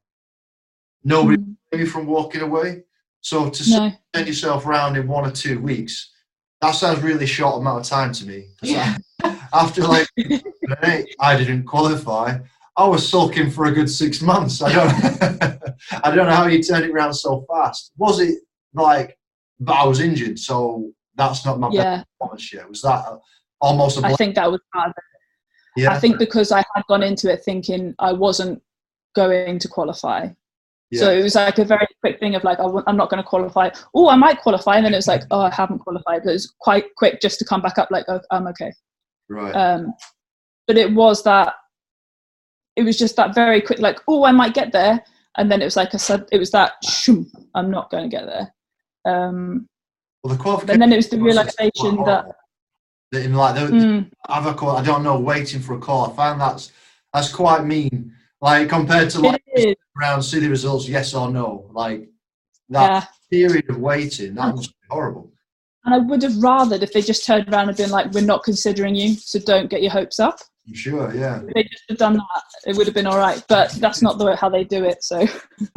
[1.04, 1.42] nobody
[1.74, 1.88] mm.
[1.88, 2.84] from walking away.
[3.22, 3.92] So to no.
[4.14, 6.12] turn yourself around in one or two weeks,
[6.66, 8.48] that sounds really short amount of time to me.
[8.62, 8.98] Yeah.
[9.54, 10.08] After like
[11.22, 12.40] I didn't qualify.
[12.76, 14.62] I was sulking for a good six months.
[14.62, 14.92] I don't,
[16.04, 17.94] I don't know how you turned it around so fast.
[17.98, 18.40] Was it
[18.74, 19.18] like,
[19.62, 21.84] but I was injured, so that's not my yeah.
[21.84, 22.68] best performance yet.
[22.70, 23.06] Was that
[23.62, 24.04] almost?
[24.04, 25.82] I think that was part of it.
[25.82, 25.94] Yeah.
[25.94, 28.62] I think because I had gone into it thinking I wasn't
[29.16, 30.28] going to qualify,
[30.92, 31.00] yeah.
[31.00, 33.28] So it was like a very quick thing of like, oh, I'm not going to
[33.28, 33.70] qualify.
[33.94, 34.76] Oh, I might qualify.
[34.76, 36.22] And then it was like, oh, I haven't qualified.
[36.24, 38.72] But it was quite quick just to come back up like, oh, I'm okay.
[39.30, 39.52] Right.
[39.52, 39.94] Um,
[40.68, 41.56] but it was that,
[42.76, 45.04] it was just that very quick, like, oh, I might get there.
[45.38, 48.16] And then it was like I said, it was that, shoom, I'm not going to
[48.16, 48.54] get there.
[49.06, 49.68] Um,
[50.24, 50.74] well, the qualification.
[50.74, 52.26] And then it was the realization that.
[53.14, 54.12] In like, the, mm.
[54.28, 56.12] a call, I don't know, waiting for a call.
[56.12, 56.72] I find that's
[57.14, 58.15] that's quite mean.
[58.46, 59.44] Like compared to like
[60.00, 61.68] around see the results yes or no.
[61.72, 62.08] Like
[62.70, 63.06] that yeah.
[63.32, 65.32] period of waiting that must be horrible.
[65.84, 68.44] And i would have rathered if they just turned around and been like we're not
[68.44, 70.38] considering you so don't get your hopes up.
[70.68, 71.12] I'm sure?
[71.16, 71.42] Yeah.
[71.42, 74.20] If they just have done that it would have been all right but that's not
[74.20, 75.26] the way how they do it so.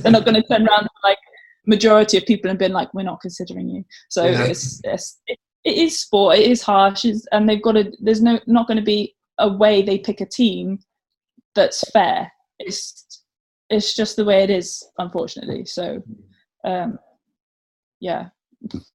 [0.00, 1.18] They're not going to turn around like
[1.66, 3.84] majority of people and been like we're not considering you.
[4.08, 4.44] So yeah.
[4.44, 8.40] it's, it's it, it is sport it is harsh and they've got to there's no
[8.46, 10.78] not going to be a way they pick a team
[11.54, 13.22] that's fair it's
[13.70, 15.64] it's just the way it is, unfortunately.
[15.64, 16.02] So,
[16.64, 16.98] um,
[18.00, 18.28] yeah,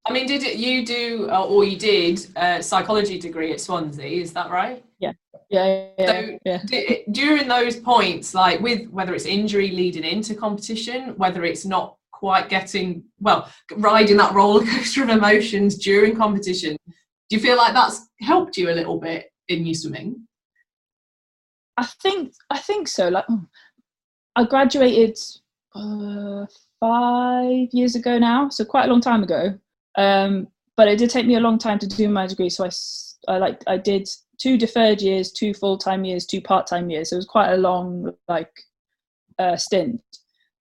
[0.05, 4.21] I mean, did it, you do, uh, or you did, a psychology degree at Swansea?
[4.21, 4.83] Is that right?
[4.99, 5.13] Yeah,
[5.49, 6.61] yeah, So yeah.
[6.65, 11.95] d- during those points, like with whether it's injury leading into competition, whether it's not
[12.11, 17.73] quite getting well, riding that roller coaster of emotions during competition, do you feel like
[17.73, 20.26] that's helped you a little bit in your swimming?
[21.77, 23.09] I think I think so.
[23.09, 23.47] Like, mm,
[24.35, 25.17] I graduated
[25.75, 26.45] uh,
[26.79, 29.57] five years ago now, so quite a long time ago.
[29.95, 32.49] Um, but it did take me a long time to do my degree.
[32.49, 32.69] So I,
[33.27, 34.07] I like I did
[34.37, 37.09] two deferred years, two full time years, two part time years.
[37.09, 38.51] So it was quite a long like
[39.39, 40.01] uh, stint.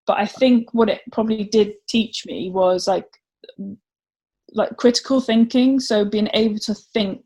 [0.05, 3.07] But I think what it probably did teach me was like
[4.53, 5.79] like critical thinking.
[5.79, 7.21] So being able to think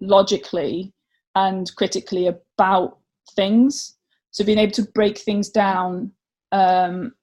[0.00, 0.92] logically
[1.34, 2.98] and critically about
[3.34, 3.96] things.
[4.30, 6.12] So being able to break things down
[6.52, 7.14] um,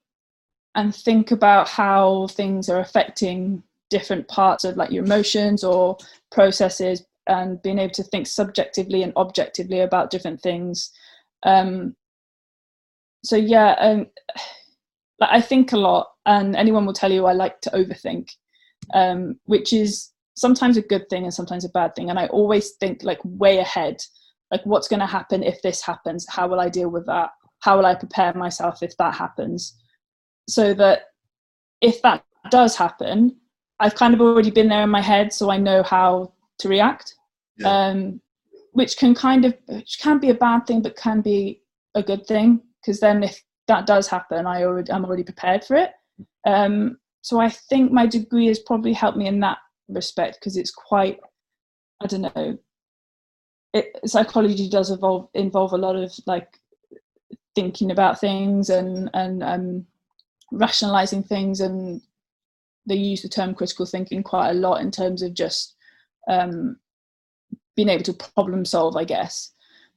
[0.76, 5.96] and think about how things are affecting different parts of like your emotions or
[6.32, 10.92] processes and being able to think subjectively and objectively about different things
[11.44, 11.96] um
[13.24, 14.08] so yeah um
[15.22, 18.30] i think a lot and anyone will tell you i like to overthink
[18.94, 22.72] um which is sometimes a good thing and sometimes a bad thing and i always
[22.80, 24.02] think like way ahead
[24.54, 26.26] like what's going to happen if this happens?
[26.30, 27.32] How will i deal with that?
[27.60, 29.76] How will i prepare myself if that happens?
[30.48, 31.08] So that
[31.82, 33.36] if that does happen
[33.80, 37.14] i've kind of already been there in my head so i know how to react.
[37.58, 37.70] Yeah.
[37.70, 38.22] um
[38.72, 41.62] which can kind of which can be a bad thing but can be
[41.94, 45.76] a good thing because then if that does happen i already i'm already prepared for
[45.76, 45.92] it.
[46.46, 49.58] Um so i think my degree has probably helped me in that
[49.90, 51.20] respect because it's quite
[52.02, 52.58] i don't know
[53.74, 56.60] it, psychology does involve involve a lot of like
[57.56, 59.86] thinking about things and and um
[60.52, 62.02] rationalizing things and
[62.86, 65.76] they use the term critical thinking quite a lot in terms of just
[66.28, 66.78] um
[67.76, 69.52] being able to problem solve i guess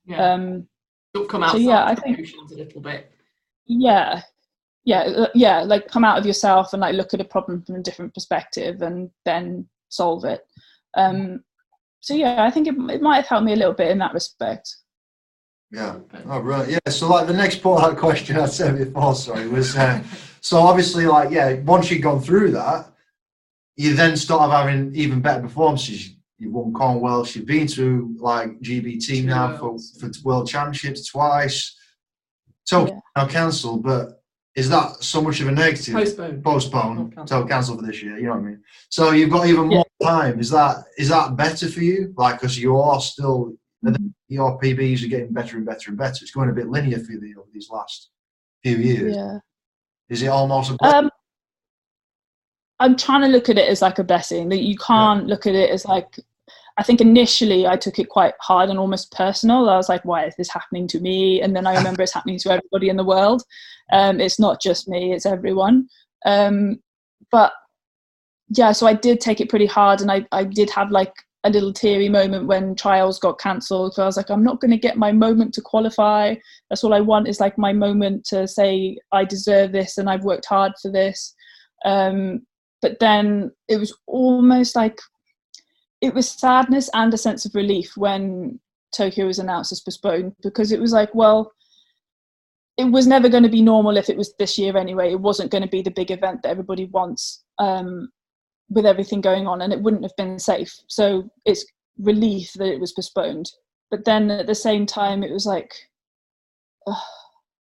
[0.06, 0.32] Yeah.
[0.34, 0.66] um
[1.28, 2.18] come so yeah, I think-
[2.50, 3.10] a little bit.
[3.66, 4.22] yeah
[4.84, 7.76] yeah uh, yeah like come out of yourself and like look at a problem from
[7.76, 10.46] a different perspective and then solve it
[10.94, 11.42] um
[12.00, 14.14] so yeah i think it, it might have helped me a little bit in that
[14.14, 14.68] respect
[15.72, 15.96] Yeah.
[16.26, 16.68] Oh, right.
[16.68, 16.78] Yeah.
[16.88, 20.00] So, like, the next part of that question I said before, sorry, was uh,
[20.40, 22.86] so obviously, like, yeah, once you've gone through that,
[23.74, 26.14] you then start having even better performances.
[26.38, 31.74] You've won Commonwealth, you've been to like GBT Two now for, for World Championships twice.
[32.64, 33.00] So, Yeah.
[33.16, 34.22] now cancelled, but
[34.56, 35.94] is that so much of a negative?
[35.94, 36.42] Postpone.
[36.42, 38.18] Postpone, so cancel for this year.
[38.18, 38.62] You know what I mean?
[38.88, 40.40] So you've got even more time.
[40.40, 42.12] Is that is that better for you?
[42.16, 43.52] Like, because you are still
[44.28, 46.18] your PBs are getting better and better and better.
[46.22, 48.10] It's going a bit linear for you over these last
[48.66, 49.16] few years.
[49.16, 49.38] yeah
[50.08, 51.10] Is it almost a um
[52.80, 55.54] i'm trying to look at it as like a blessing that you can't look at
[55.54, 56.18] it as like
[56.76, 60.24] i think initially i took it quite hard and almost personal i was like why
[60.24, 63.04] is this happening to me and then i remember it's happening to everybody in the
[63.04, 63.42] world
[63.92, 65.88] um it's not just me it's everyone.
[66.24, 66.80] Um
[67.30, 67.52] but
[68.56, 71.12] yeah so i did take it pretty hard and i i did have like
[71.44, 74.70] a little teary moment when trials got cancelled so i was like i'm not going
[74.70, 76.34] to get my moment to qualify.
[76.68, 80.24] That's all i want is like my moment to say i deserve this and i've
[80.24, 81.34] worked hard for this
[81.84, 82.40] um
[82.82, 84.98] but then it was almost like
[86.00, 88.58] it was sadness and a sense of relief when
[88.92, 91.52] tokyo was announced as postponed because it was like well
[92.76, 95.10] it was never going to be normal if it was this year anyway.
[95.10, 98.08] It wasn't going to be the big event that everybody wants um
[98.68, 100.74] with everything going on and it wouldn't have been safe.
[100.88, 101.64] So it's
[101.98, 103.50] relief that it was postponed.
[103.90, 105.72] But then at the same time it was like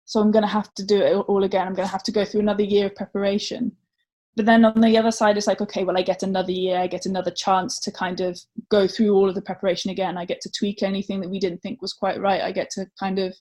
[0.04, 1.66] so i'm going to have to do it all again.
[1.66, 3.72] I'm going to have to go through another year of preparation.
[4.36, 6.78] But then on the other side it's like okay well i get another year.
[6.78, 10.18] I get another chance to kind of go through all of the preparation again.
[10.18, 12.40] I get to tweak anything that we didn't think was quite right.
[12.40, 13.34] I get to kind of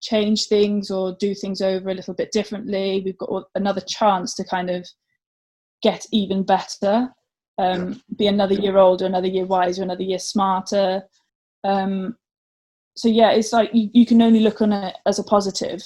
[0.00, 3.02] change things or do things over a little bit differently.
[3.04, 4.86] We've got another chance to kind of
[5.82, 7.10] get even better
[7.60, 11.02] um, be another year older another year wiser another year smarter.
[11.64, 12.16] Um,
[12.96, 15.82] so yeah it's like you, you can only look on it as a positive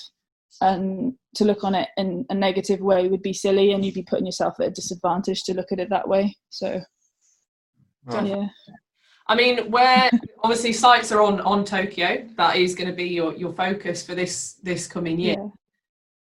[0.61, 4.05] and to look on it in a negative way would be silly and you'd be
[4.05, 6.37] putting yourself at a disadvantage to look at it that way.
[6.51, 6.81] So
[8.07, 8.27] Right.
[8.27, 8.47] yeah
[9.27, 10.11] I mean, where
[10.43, 14.14] obviously sites are on on Tokyo, that is going to be your your focus for
[14.14, 15.37] this this coming year.
[15.39, 15.49] yeah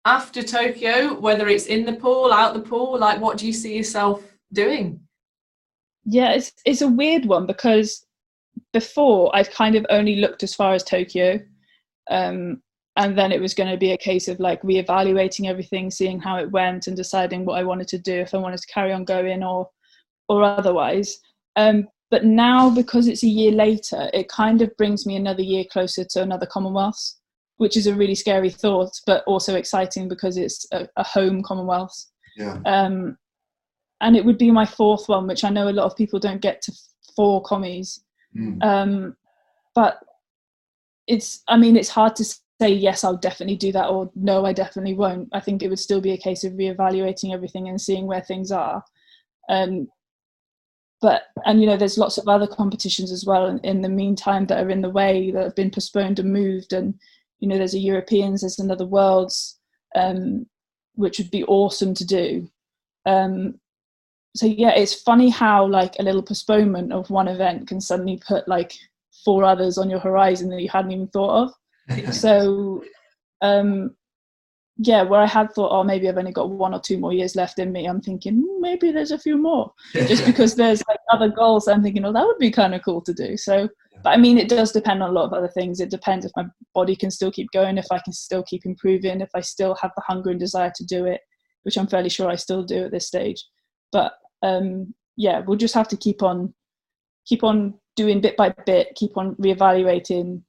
[0.05, 3.77] After Tokyo, whether it's in the pool, out the pool, like what do you see
[3.77, 4.23] yourself
[4.53, 5.01] doing?
[6.07, 8.07] yeah it's it's a weird one because
[8.73, 11.41] before I've kind of only looked as far as Tokyo
[12.11, 12.63] um
[12.97, 16.37] and then it was going to be a case of like reevaluating everything seeing how
[16.37, 19.05] it went and deciding what I wanted to do if I wanted to carry on
[19.05, 19.69] going or
[20.29, 21.19] or otherwise.
[21.57, 25.65] Um, but now, because it's a year later, it kind of brings me another year
[25.71, 27.15] closer to another Commonwealth,
[27.57, 32.07] which is a really scary thought, but also exciting because it's a, a home Commonwealth.
[32.37, 32.59] Yeah.
[32.65, 33.19] Um,
[34.01, 36.43] and it would be my fourth one, which I know a lot of people don't
[36.43, 36.73] get to
[37.17, 38.05] four commies.
[38.39, 38.63] Mm.
[38.63, 39.17] Um,
[39.75, 39.99] but
[41.07, 44.53] it's, I mean, it's hard to say yes, I'll definitely do that, or no, I
[44.53, 45.29] definitely won't.
[45.33, 48.53] I think it would still be a case of reevaluating everything and seeing where things
[48.53, 48.83] are.
[49.49, 49.89] Um,
[51.03, 54.47] but and you know, there's lots of other competitions as well in, in the meantime
[54.47, 56.73] that are in the way that have been postponed and moved.
[56.73, 56.95] And
[57.41, 59.59] you know, there's a Europeans, there's another Worlds,
[59.95, 60.47] um,
[60.95, 62.51] which would be awesome to do.
[63.05, 63.61] Um,
[64.35, 68.49] so yeah, it's funny how like a little postponement of one event can suddenly put
[68.49, 68.73] like
[69.25, 71.51] four others on your horizon that you hadn't even thought
[71.89, 72.83] of so
[73.43, 73.95] um
[74.79, 77.35] yeah where i had thought oh maybe i've only got one or two more years
[77.35, 79.73] left in me i'm thinking "Hmm, maybe there's a few more.
[79.93, 83.01] Just because there's like other goals i'm thinking oh that would be kind of cool
[83.03, 83.37] to do.
[83.37, 83.69] So
[84.03, 85.81] but i mean it does depend on a lot of other things.
[85.81, 89.21] It depends if my body can still keep going if i can still keep improving
[89.21, 91.21] if i still have the hunger and desire to do it
[91.63, 93.43] which i'm fairly sure i still do at this stage.
[93.93, 94.13] But
[94.43, 96.53] um yeah we'll just have to keep on
[97.27, 100.43] keep on doing bit by bit keep on reevaluating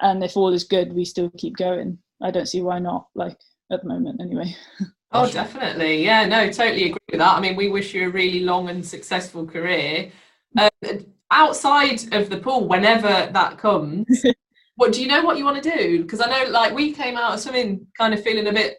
[0.00, 3.38] and if all is good we still keep going i don't see why not like
[3.70, 4.54] at the moment anyway
[5.14, 6.02] Oh, definitely.
[6.02, 7.36] Yeah, no, totally agree with that.
[7.36, 10.10] I mean, we wish you a really long and successful career.
[10.56, 10.70] Uh,
[11.30, 14.24] outside of the pool, whenever that comes,
[14.76, 16.02] what do you know what you want to do?
[16.02, 18.78] Because I know, like, we came out of swimming kind of feeling a bit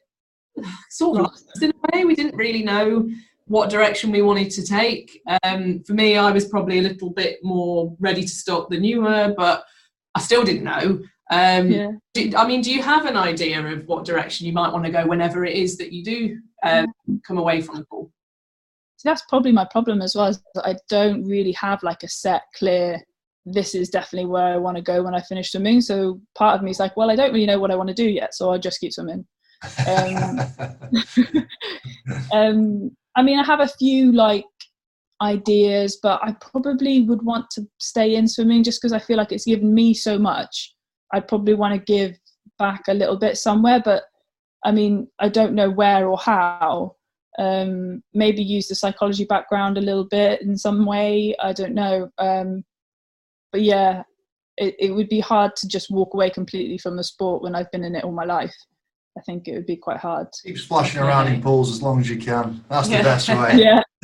[0.89, 2.03] sort of lost in a way.
[2.03, 3.07] We didn't really know
[3.45, 5.19] what direction we wanted to take.
[5.43, 9.03] Um, for me, I was probably a little bit more ready to stop than you
[9.03, 9.65] were, but
[10.15, 10.99] I still didn't know.
[11.31, 14.71] Um, yeah do, I mean, do you have an idea of what direction you might
[14.71, 16.87] want to go whenever it is that you do um,
[17.25, 18.11] come away from the pool?
[18.97, 22.07] so that's probably my problem as well is that i don't really have like a
[22.07, 23.01] set clear
[23.45, 26.63] this is definitely where i want to go when i finish swimming so part of
[26.63, 28.49] me is like well i don't really know what i want to do yet so
[28.49, 29.25] i'll just keep swimming
[29.87, 30.39] um,
[32.33, 34.45] um, I mean, I have a few like
[35.21, 39.31] ideas, but I probably would want to stay in swimming just because I feel like
[39.31, 40.72] it's given me so much.
[41.13, 42.17] I'd probably want to give
[42.59, 44.03] back a little bit somewhere, but
[44.65, 46.95] I mean, I don't know where or how.
[47.39, 51.35] Um, maybe use the psychology background a little bit in some way.
[51.41, 52.09] I don't know.
[52.17, 52.63] Um,
[53.51, 54.03] but yeah,
[54.57, 57.71] it, it would be hard to just walk away completely from the sport when I've
[57.71, 58.53] been in it all my life.
[59.17, 60.27] I think it would be quite hard.
[60.43, 62.63] Keep splashing around in pools as long as you can.
[62.69, 63.53] That's the best way.
[63.63, 63.81] Yeah,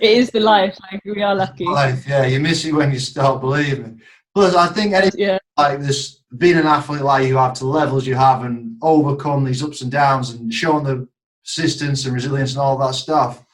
[0.00, 0.78] it is the life.
[0.90, 1.64] Like we are lucky.
[1.64, 4.00] Life, yeah, you miss it when you start believing.
[4.34, 7.70] Plus, I think any Yeah, like this, being an athlete like you have to the
[7.70, 11.06] levels you have and overcome these ups and downs and showing the
[11.44, 13.44] persistence and resilience and all that stuff,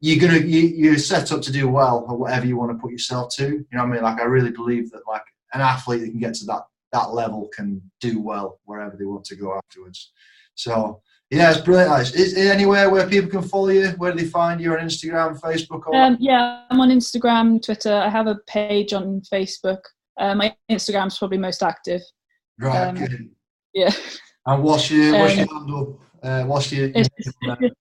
[0.00, 2.90] you're gonna you, you're set up to do well at whatever you want to put
[2.90, 3.44] yourself to.
[3.44, 4.02] You know what I mean?
[4.02, 6.62] Like I really believe that like an athlete that can get to that
[6.92, 10.12] that level can do well wherever they want to go afterwards.
[10.54, 11.00] So
[11.30, 12.14] yeah, it's brilliant.
[12.14, 13.88] Is there anywhere where people can follow you?
[13.98, 16.64] Where do they find you on Instagram, Facebook, or um, yeah.
[16.70, 17.94] I'm on Instagram, Twitter.
[17.94, 19.80] I have a page on Facebook.
[20.18, 22.02] Uh, my Instagram's probably most active.
[22.58, 22.88] right?
[22.88, 23.30] um, good.
[23.74, 23.92] Yeah,
[24.46, 26.00] And what's your what's your um, handle?
[26.22, 27.74] Uh, what's your it's just,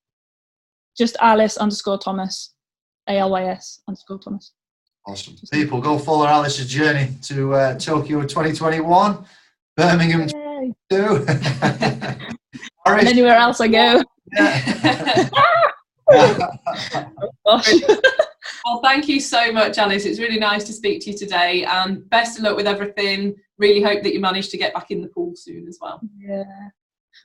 [0.97, 2.53] just Alys underscore Thomas,
[3.07, 4.51] A L Y S underscore Thomas.
[5.07, 5.35] Awesome.
[5.51, 9.25] People, go follow Alys's journey to uh, Tokyo 2021,
[9.77, 10.73] Birmingham Yay.
[10.89, 11.25] too.
[12.85, 14.01] And anywhere else I go.
[14.33, 15.29] yeah.
[17.45, 17.73] Gosh.
[18.67, 20.05] Well, thank you so much, Alys.
[20.05, 23.33] It's really nice to speak to you today, and best of luck with everything.
[23.57, 26.01] Really hope that you manage to get back in the pool soon as well.
[26.19, 26.43] yeah,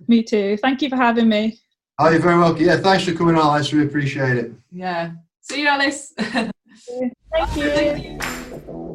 [0.07, 0.57] me too.
[0.59, 1.59] Thank you for having me.
[1.99, 2.65] oh, you're very welcome.
[2.65, 3.73] Yeah, thanks for coming on, Alys.
[3.73, 4.53] We appreciate it.
[4.71, 5.13] Yeah.
[5.41, 6.13] See you, Alys.
[7.33, 8.89] Thank you.